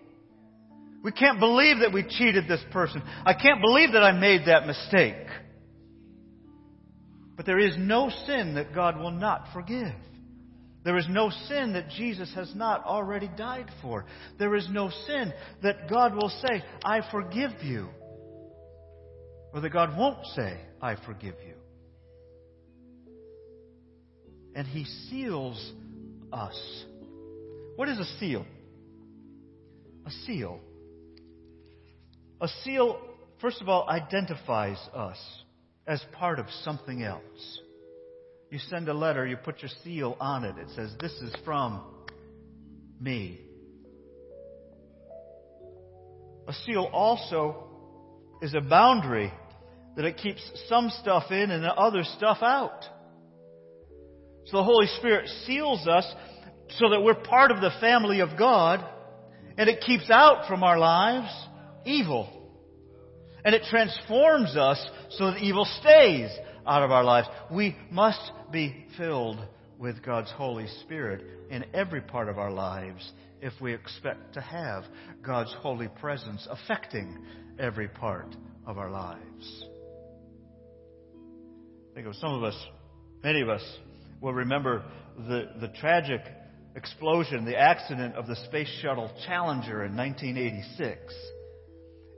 [1.03, 3.03] We can't believe that we cheated this person.
[3.25, 5.27] I can't believe that I made that mistake.
[7.37, 9.95] But there is no sin that God will not forgive.
[10.85, 14.07] There is no sin that Jesus has not already died for.
[14.39, 15.33] There is no sin
[15.63, 17.89] that God will say, I forgive you.
[19.53, 21.55] Or that God won't say, I forgive you.
[24.55, 25.73] And He seals
[26.33, 26.85] us.
[27.75, 28.47] What is a seal?
[30.07, 30.61] A seal.
[32.41, 33.01] A seal,
[33.41, 35.19] first of all, identifies us
[35.87, 37.61] as part of something else.
[38.51, 40.57] You send a letter, you put your seal on it.
[40.59, 41.83] It says, This is from
[43.01, 43.41] me.
[46.49, 47.65] A seal also
[48.41, 49.33] is a boundary
[49.97, 52.85] that it keeps some stuff in and other stuff out.
[54.47, 56.07] So the Holy Spirit seals us
[56.79, 58.85] so that we're part of the family of God
[59.59, 61.33] and it keeps out from our lives
[61.87, 62.29] evil.
[63.45, 66.31] And it transforms us so that evil stays
[66.67, 67.29] out of our lives.
[67.51, 69.39] We must be filled
[69.79, 74.85] with God's Holy Spirit in every part of our lives if we expect to have
[75.23, 77.25] God's holy presence affecting
[77.59, 78.35] every part
[78.67, 79.65] of our lives.
[81.93, 82.57] I Think of some of us,
[83.23, 83.63] many of us
[84.21, 84.85] will remember
[85.17, 86.21] the, the tragic
[86.75, 91.15] explosion, the accident of the Space Shuttle Challenger in 1986.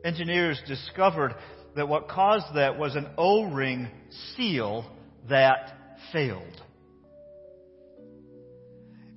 [0.05, 1.35] Engineers discovered
[1.77, 3.89] that what caused that was an O-ring
[4.37, 4.85] seal
[5.29, 5.77] that
[6.12, 6.62] failed.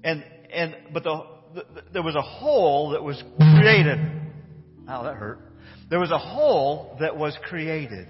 [0.04, 4.00] And, and, but the, the, there was a hole that was created.
[4.90, 5.40] Ow, that hurt.
[5.90, 8.08] There was a hole that was created.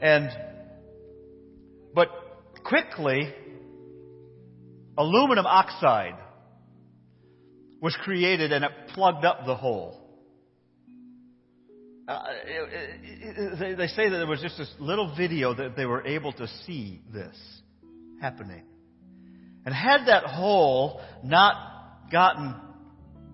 [0.00, 0.30] And,
[1.94, 2.08] but
[2.64, 3.32] quickly,
[4.96, 6.16] aluminum oxide
[7.80, 9.99] was created and it plugged up the hole.
[12.10, 12.24] Uh,
[13.60, 16.48] they, they say that there was just this little video that they were able to
[16.66, 17.36] see this
[18.20, 18.64] happening.
[19.64, 21.54] And had that hole not
[22.10, 22.56] gotten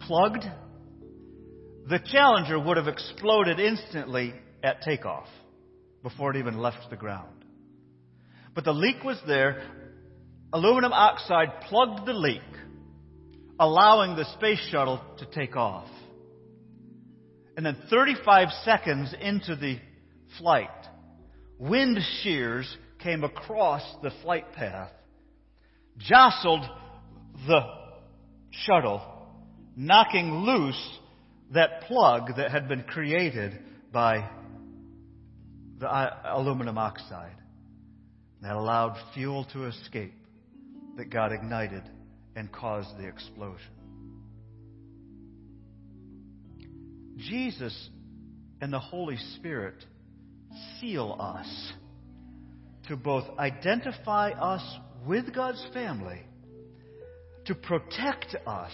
[0.01, 0.45] plugged,
[1.89, 5.29] the Challenger would have exploded instantly at takeoff
[6.03, 7.47] before it even left the ground.
[8.55, 9.63] But the leak was there.
[10.53, 12.43] Aluminum oxide plugged the leak,
[13.59, 15.89] allowing the space shuttle to take off.
[17.57, 19.79] And then 35 seconds into the
[20.39, 20.69] flight,
[21.59, 24.91] wind shears came across the flight path,
[25.97, 26.65] jostled
[27.47, 27.61] the
[28.51, 29.01] shuttle,
[29.75, 30.99] knocking loose
[31.53, 33.59] that plug that had been created
[33.91, 34.29] by
[35.79, 35.89] the
[36.35, 37.37] aluminum oxide.
[38.43, 40.15] That allowed fuel to escape
[40.97, 41.83] that got ignited
[42.35, 43.76] and caused the explosion.
[47.17, 47.91] Jesus
[48.61, 49.75] and the Holy Spirit
[50.81, 51.73] seal us
[52.89, 54.63] to both identify us
[55.07, 56.21] with God's family,
[57.47, 58.73] to protect us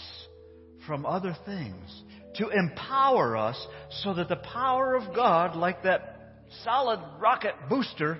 [0.87, 2.03] from other things,
[2.37, 3.67] to empower us
[4.03, 6.19] so that the power of God, like that
[6.65, 8.19] solid rocket booster,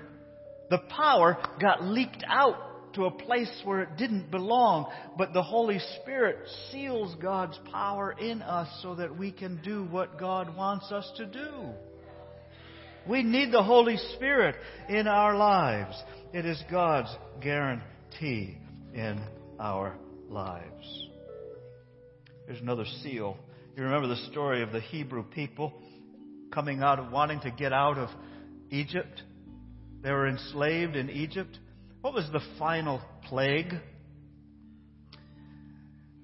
[0.69, 2.55] The power got leaked out
[2.93, 6.37] to a place where it didn't belong, but the Holy Spirit
[6.71, 11.25] seals God's power in us so that we can do what God wants us to
[11.25, 11.49] do.
[13.07, 14.55] We need the Holy Spirit
[14.87, 15.95] in our lives.
[16.33, 18.57] It is God's guarantee
[18.93, 19.21] in
[19.59, 19.97] our
[20.29, 21.07] lives.
[22.47, 23.37] Here's another seal.
[23.75, 25.73] You remember the story of the Hebrew people
[26.53, 28.09] coming out of wanting to get out of
[28.69, 29.21] Egypt?
[30.01, 31.57] They were enslaved in Egypt.
[32.03, 33.71] What was the final plague?
[33.71, 33.79] It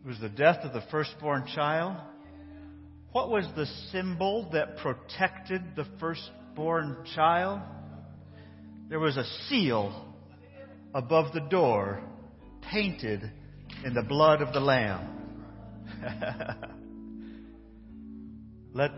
[0.05, 1.95] was the death of the firstborn child.
[3.13, 7.61] What was the symbol that protected the firstborn child?
[8.89, 10.13] There was a seal
[10.93, 12.03] above the door
[12.69, 13.31] painted
[13.85, 15.15] in the blood of the Lamb.
[18.73, 18.91] Let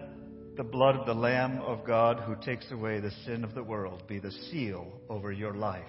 [0.58, 4.02] the blood of the Lamb of God who takes away the sin of the world
[4.08, 5.84] be the seal over your life,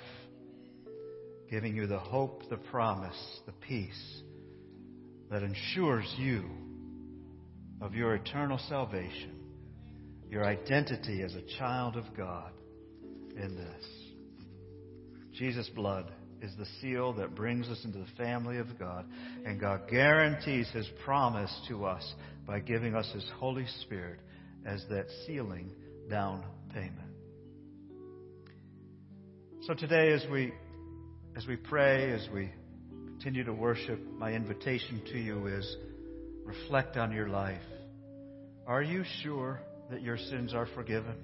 [1.52, 4.22] giving you the hope, the promise, the peace
[5.30, 6.42] that ensures you
[7.82, 9.34] of your eternal salvation,
[10.30, 12.52] your identity as a child of God
[13.36, 13.84] in this.
[15.34, 16.10] Jesus' blood
[16.40, 19.04] is the seal that brings us into the family of God.
[19.44, 22.14] And God guarantees His promise to us
[22.46, 24.20] by giving us His Holy Spirit
[24.64, 25.70] as that sealing
[26.08, 26.96] down payment.
[29.66, 30.54] So today, as we,
[31.36, 32.50] as we pray, as we
[33.06, 35.76] continue to worship, my invitation to you is
[36.44, 37.62] reflect on your life.
[38.66, 39.60] Are you sure
[39.90, 41.16] that your sins are forgiven?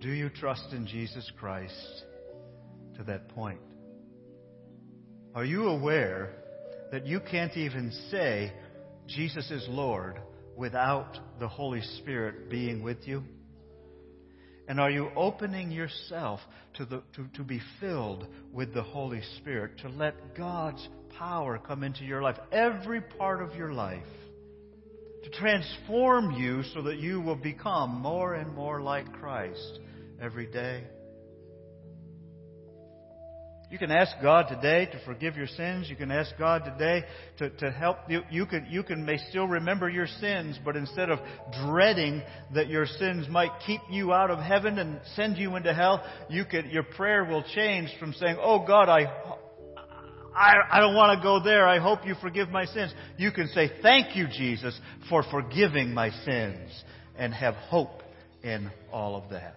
[0.00, 2.04] Do you trust in Jesus Christ?
[3.00, 3.60] to that point.
[5.34, 6.30] Are you aware
[6.92, 8.52] that you can't even say
[9.06, 10.20] Jesus is Lord
[10.54, 13.22] without the Holy Spirit being with you?
[14.70, 16.38] And are you opening yourself
[16.74, 20.88] to, the, to, to be filled with the Holy Spirit, to let God's
[21.18, 24.06] power come into your life, every part of your life,
[25.24, 29.80] to transform you so that you will become more and more like Christ
[30.22, 30.84] every day?
[33.70, 35.88] You can ask God today to forgive your sins.
[35.88, 37.04] You can ask God today
[37.38, 38.22] to, to help you.
[38.28, 41.20] You can, you can may still remember your sins, but instead of
[41.64, 42.20] dreading
[42.52, 46.44] that your sins might keep you out of heaven and send you into hell, you
[46.44, 49.04] could, your prayer will change from saying, Oh God, I,
[50.34, 51.68] I, I don't want to go there.
[51.68, 52.92] I hope you forgive my sins.
[53.18, 54.76] You can say, Thank you, Jesus,
[55.08, 56.70] for forgiving my sins
[57.16, 58.02] and have hope
[58.42, 59.54] in all of that.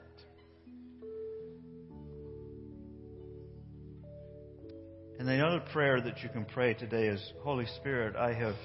[5.23, 8.55] And the other prayer that you can pray today is Holy Spirit, I have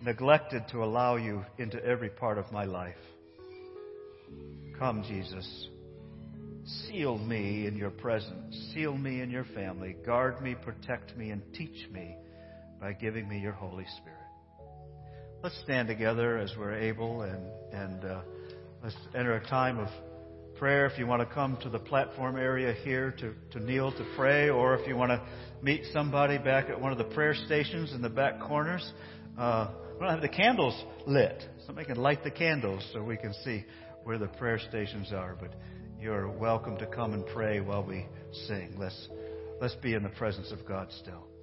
[0.00, 2.94] neglected to allow you into every part of my life.
[4.78, 5.68] Come, Jesus.
[6.86, 8.70] Seal me in your presence.
[8.72, 9.96] Seal me in your family.
[10.06, 12.16] Guard me, protect me, and teach me
[12.80, 14.18] by giving me your Holy Spirit.
[15.42, 18.20] Let's stand together as we're able and, and uh,
[18.84, 19.88] let's enter a time of
[20.56, 24.06] prayer, if you want to come to the platform area here to, to kneel to
[24.16, 25.22] pray, or if you want to
[25.62, 28.92] meet somebody back at one of the prayer stations in the back corners,
[29.38, 31.42] uh, we don't have the candles lit.
[31.66, 33.64] Somebody can light the candles so we can see
[34.04, 35.36] where the prayer stations are.
[35.38, 35.54] But
[36.00, 38.06] you're welcome to come and pray while we
[38.46, 38.74] sing.
[38.78, 39.08] Let's,
[39.60, 41.33] let's be in the presence of God still.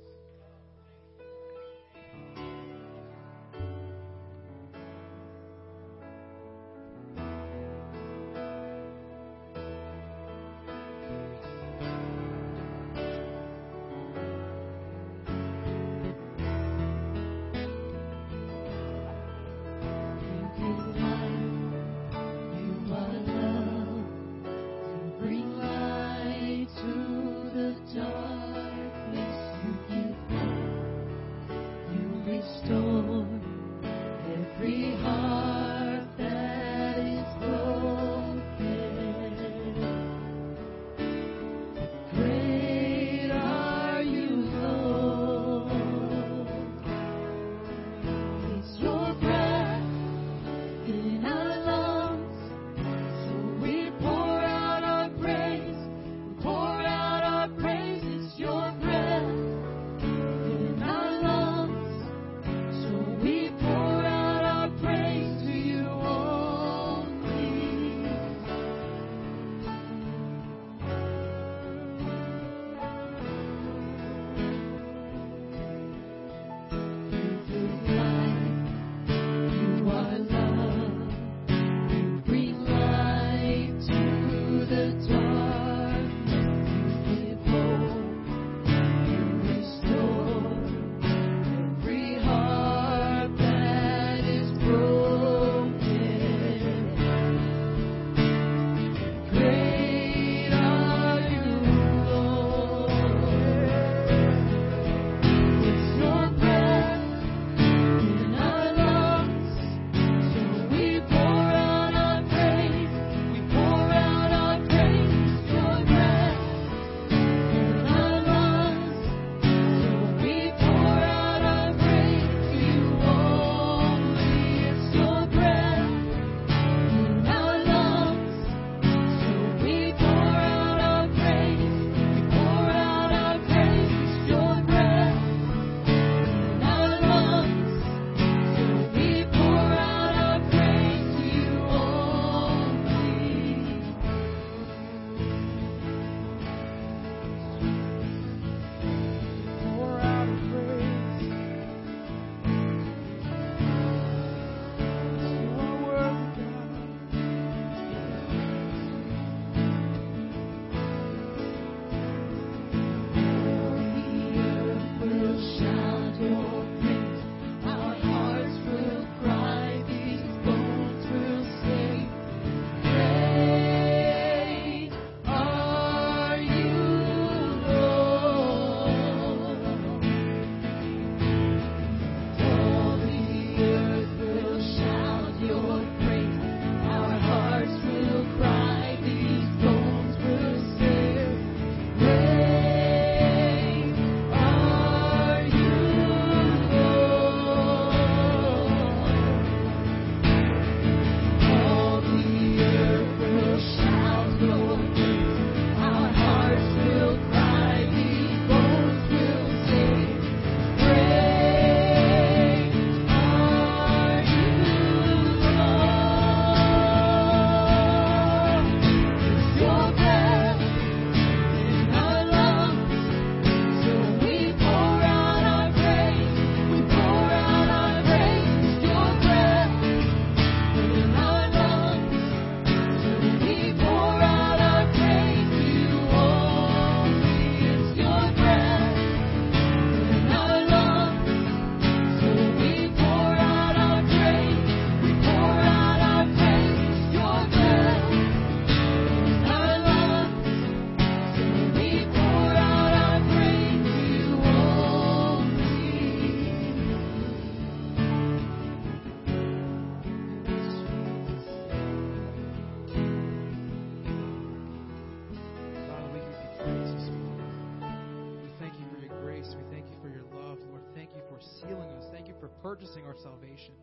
[272.61, 273.73] Purchasing our salvation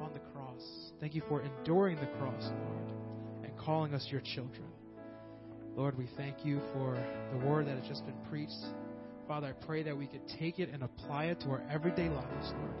[0.00, 0.62] on the cross.
[1.00, 2.92] Thank you for enduring the cross, Lord,
[3.44, 4.64] and calling us your children.
[5.76, 6.98] Lord, we thank you for
[7.32, 8.52] the word that has just been preached.
[9.26, 12.52] Father, I pray that we could take it and apply it to our everyday lives,
[12.52, 12.74] Lord.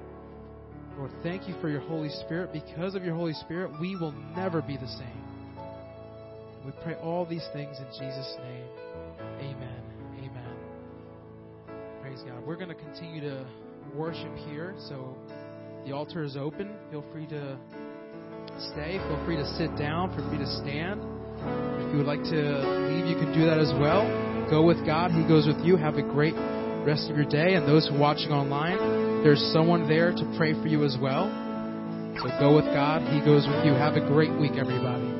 [0.98, 2.52] Lord, thank you for your Holy Spirit.
[2.52, 5.28] Because of your Holy Spirit, we will never be the same.
[6.64, 8.64] We pray all these things in Jesus' name.
[9.40, 9.82] Amen.
[10.18, 10.56] Amen.
[12.02, 12.44] Praise God.
[12.44, 13.46] We're going to continue to
[13.94, 14.74] worship here.
[14.88, 15.16] So
[15.84, 16.74] the altar is open.
[16.90, 17.58] Feel free to
[18.72, 18.98] stay.
[18.98, 20.14] Feel free to sit down.
[20.14, 21.00] Feel free to stand.
[21.80, 22.40] If you would like to
[22.90, 24.04] leave, you can do that as well.
[24.50, 25.12] Go with God.
[25.12, 25.76] He goes with you.
[25.76, 26.34] Have a great
[26.84, 27.54] rest of your day.
[27.54, 31.30] And those who watching online, there's someone there to pray for you as well.
[32.18, 33.02] So go with God.
[33.12, 33.72] He goes with you.
[33.72, 35.17] Have a great week, everybody.